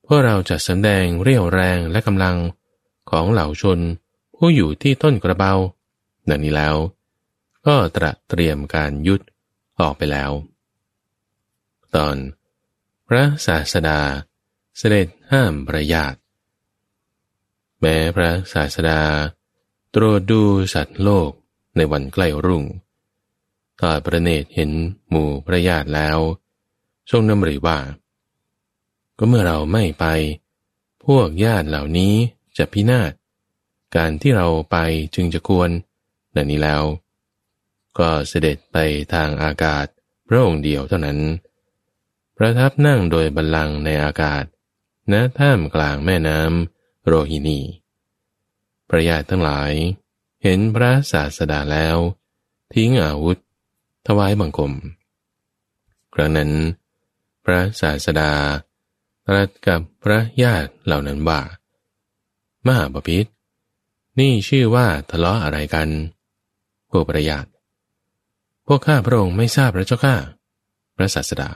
[0.07, 2.37] พวกเราจะแสดงเรี่ยวแรงและกำลัง
[3.11, 3.79] ของเหล่าชน
[4.37, 5.55] ผู้อยู่ที่ต้นกระเบา
[6.29, 6.77] ดังนี้แล้ว
[7.67, 9.21] ก็ตระเตรียมการยุด
[9.81, 10.31] ออกไปแล้ว
[11.95, 12.17] ตอน
[13.09, 14.01] พระศาสดา
[14.79, 16.15] เสด็จห้ามประยาต
[17.81, 19.03] แม้พระศาสดา
[19.95, 20.43] ตรวจดู
[20.75, 21.31] สัตว์โลก
[21.77, 22.65] ในวันใกล้รุ่ง
[23.81, 24.71] ตอดประเนตเห็น
[25.09, 26.19] หมู่พระญาติแล้ว
[27.11, 27.79] ทรงนำริว่า
[29.19, 30.07] ก็เมื่อเราไม่ไป
[31.05, 32.15] พวกญาติเหล่านี้
[32.57, 33.13] จะพินาศ
[33.97, 34.77] การที่เราไป
[35.15, 35.71] จึงจะควร
[36.37, 36.83] ดังนี้แล้ว
[37.99, 38.77] ก็เสด็จไป
[39.13, 39.87] ทางอากาศ
[40.29, 41.21] พระองค์เดียวเท่านั้น
[42.37, 44.45] ประทับนั่งโดยบัลลังก์ในอากาศ
[45.13, 47.61] ณท่ามกลางแม่น้ำโรฮินี
[48.89, 49.73] พระญาติทั้งหลาย
[50.43, 51.97] เห็นพระศาสดาแล้ว
[52.75, 53.39] ทิ้งอาวุธ
[54.07, 54.73] ถวายบังคม
[56.15, 56.51] ครั้งนั้น
[57.45, 58.33] พระศาสดา
[59.27, 61.41] ตรัสกับพระญาติเหล่านั้นว่า
[62.67, 63.29] มหาปพิธ
[64.19, 65.89] นี่ชื่อว่าทะเลาะอะไรกัน
[66.91, 67.47] พวกประหยัด
[68.67, 70.17] พวกข้าพระองค์ไม่ทราบพระเจ้าข้า
[70.97, 71.51] พระศาสดา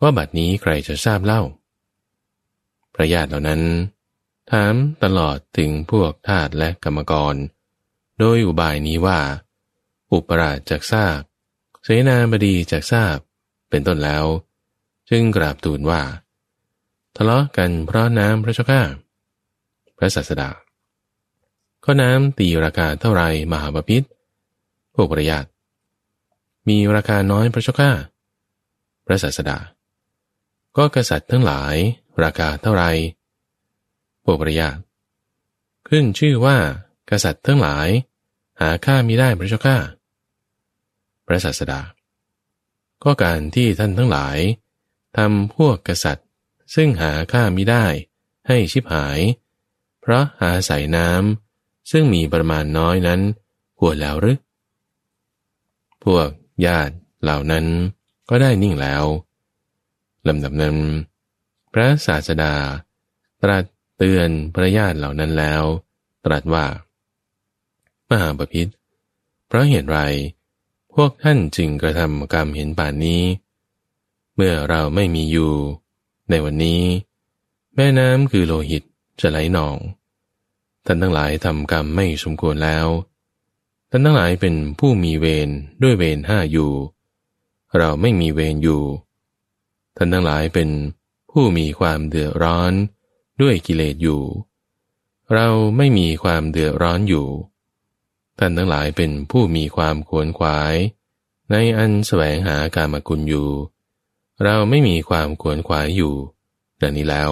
[0.00, 1.42] ว่าบัดนี้ใครจะทราบเล่า
[2.94, 3.62] พระญาติเหล่านั้น
[4.50, 7.34] ถามตลอดถึงพวกทาสและกรรมกร
[8.18, 9.18] โดยอุบายนี้ว่า
[10.12, 11.20] อุปราชจากทราบ
[11.84, 13.16] เสนาบดีจากทราบ
[13.70, 14.24] เป็นต้นแล้ว
[15.10, 16.02] จึงกราบทูลว่า
[17.16, 18.82] ทะเลาะกันเพราะน้ำพระเจ้าข้า
[19.96, 20.50] พระศาสดา
[21.84, 24.02] ก็น้ำตีราคาเท่าไรมหาบพิษ
[24.94, 25.46] พวกประหยัด
[26.68, 27.90] มีราคาน้อยพระเจ้าข้า
[29.06, 29.58] พระศาสดา
[30.76, 31.74] ก็กษัตริย์ทั้งหลาย
[32.24, 32.84] ราคาเท่าไร
[34.24, 34.76] พวกประหยัด
[35.88, 36.56] ขึ้นชื่อว่า
[37.10, 37.88] กษัตริย์ทั้งหลาย
[38.60, 39.76] หาค่ามิได้พระเจ้าข้า
[41.28, 41.80] พระศาสดา
[43.04, 44.38] ก็การที่ท่านทั้งหลาย
[45.16, 46.26] ทำพวกกษัตริย์
[46.74, 47.84] ซึ่งหาค่ามิได้
[48.48, 49.20] ให้ชิบหาย
[50.00, 53.20] เพราะหาใส่น้ำซึ่งมีประมาณน้อยนั้น
[53.78, 54.38] ควรแล้วหรือ
[56.04, 56.28] พวก
[56.66, 57.66] ญาติเหล่านั้น
[58.28, 59.04] ก็ได้นิ่งแล้ว
[60.28, 60.76] ลำดับนั้น
[61.72, 62.54] พระศาสดา
[63.42, 63.64] ตรัส
[63.96, 65.62] เตือนพระญาติเหล่านั้นแล้ว
[66.24, 66.66] ตรัสว่า
[68.10, 68.70] มหาปพิธ
[69.46, 69.98] เพราะเหตุไร
[71.02, 73.22] วกท่านจึงกระทำกรรมเห็นป่านนี้
[74.34, 75.52] เมื่อเราไม่มีอยู่
[76.30, 76.82] ในวันนี้
[77.74, 78.82] แม่น้ำคือโลหิต
[79.20, 79.76] จะไหลนอง
[80.86, 82.86] ท่านทั้งหลายทำกรรมไม่สมควรแล้ว
[83.90, 85.48] ท่านทั้งหลายเป็นผู้มีเวร
[85.82, 86.72] ด้วยเวรห้าอยู่
[87.78, 88.82] เราไม่มีเวรอยู่
[89.96, 90.68] ท่านทั้งหลายเป็น
[91.30, 92.72] ผู้มีความเดือดร้อน
[93.40, 94.22] ด้วยกิเลสอยู่
[95.34, 97.26] เราไม่มีความเดือดร้อนอยู่
[98.38, 100.74] ท่านทั้งหลายเป็นผู้มีความขวนขวาย
[101.50, 103.48] ในอันแสวงหากามกุลอยู่
[104.44, 106.14] เราไม่มีความขวนขวายอยู่
[106.80, 107.30] ดังนี้แล้ว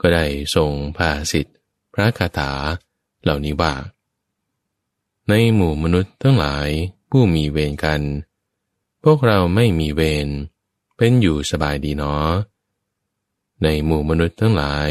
[0.00, 0.24] ก็ได้
[0.54, 1.52] ทรงพาสิทธิ
[1.94, 2.52] พระคาถา
[3.22, 3.74] เหล่านี้ว่า
[5.28, 6.68] ในหมู่มนุษย์ทั้งหลาย
[7.10, 8.02] ผู้มีเวรกัน
[9.04, 10.28] พวกเราไม่มีเวร
[10.96, 12.28] เป็นอยู่สบายดีเนาะ
[13.62, 14.90] ในหมู่มนุษย์ทั้งหลาย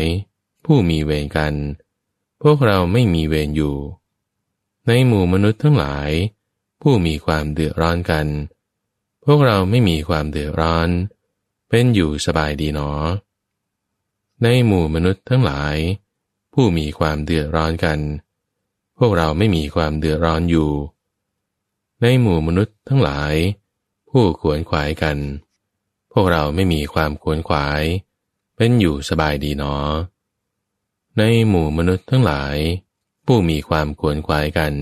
[0.66, 1.54] ผู้มีเวรกัน
[2.42, 3.76] พวกเราไม่มีเวรอยู่
[4.88, 6.10] ในหมู่มนุษย์ทั้งหลาย
[6.82, 8.28] ผู้มีความเดือดร้อนกัน
[9.26, 10.90] พวกเราไม่มีความเดือดร้อน
[11.70, 13.04] เป็นอยู่สบายดีเนาะ
[14.44, 15.76] ในหมู่มนุษย์ทั้งหลาย
[16.54, 18.00] ผู้มีความเดือดร้อนกัน
[18.98, 20.72] พวกเราไม่มีความเดือดร้อนอยู่
[22.02, 23.34] ในหมู่มนุษย์ทั้งหลาย
[24.10, 25.18] ผู้ขวนขวายกัน
[26.12, 27.84] พวกเราไม่มีความขวนขวาย
[28.56, 29.76] เป็นอยู่สบายดีหนอ
[31.18, 32.58] ในหมู่มนุษย์ทั้งหลาย
[33.26, 34.74] ผู้มีความขวนขวายกัน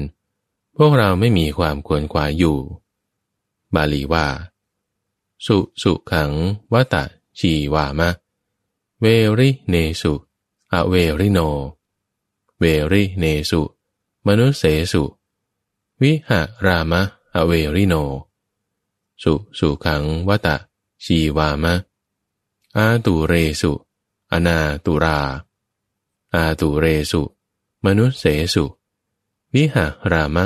[0.78, 2.58] พวกเราไม่มีความขวนขวายอยู่
[3.76, 4.28] บาลีว่า
[5.46, 6.32] สุสุขัง
[6.74, 7.04] วัตะ
[7.40, 8.10] ชีวามะ
[9.02, 9.06] เว
[9.40, 10.14] ริเนสุ
[10.74, 11.40] อเวริโน
[12.60, 13.62] เวริเนสุ
[14.26, 15.04] มนุเสสุ
[16.02, 17.02] วิหารามะ
[17.36, 17.96] อเวริโน
[19.24, 20.56] สุสุขังวตะ
[21.04, 21.74] ชีวามะ
[22.76, 23.72] อาตุเรสุ
[24.32, 25.20] อนาตุรา
[26.34, 27.22] อาตุเรสุ
[27.86, 28.66] มนุษย์เสสุ
[29.56, 30.46] วิหารามะ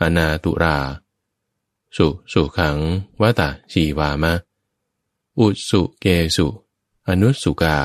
[0.00, 0.78] อนาตุรา
[1.96, 2.76] สุสุขัง
[3.20, 4.32] วตะชีวามะ
[5.38, 6.06] อุสุเก
[6.36, 6.46] สุ
[7.08, 7.78] อนุสุกา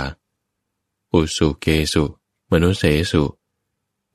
[1.13, 2.03] อุสุเกสุ
[2.51, 3.23] มนุษย์เสสุ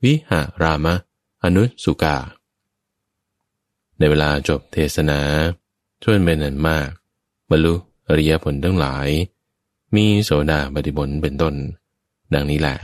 [0.03, 0.95] วิหารามะ
[1.43, 2.17] อนุสุกา
[3.99, 5.21] ในเวลาจบเทศนา
[6.03, 6.89] ชวนเป็นอันมาก
[7.51, 7.75] บรรลุ
[8.09, 9.09] อริยผลทั้งหลาย
[9.95, 11.55] มีโสดาปฏิบลเป็นต้น
[12.35, 12.77] ดังนี้แหละ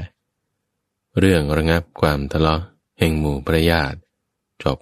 [1.19, 2.63] เรื่องระงับความทะเลาะ
[2.99, 3.99] แห่งหมู่ประญาติ
[4.63, 4.79] จบ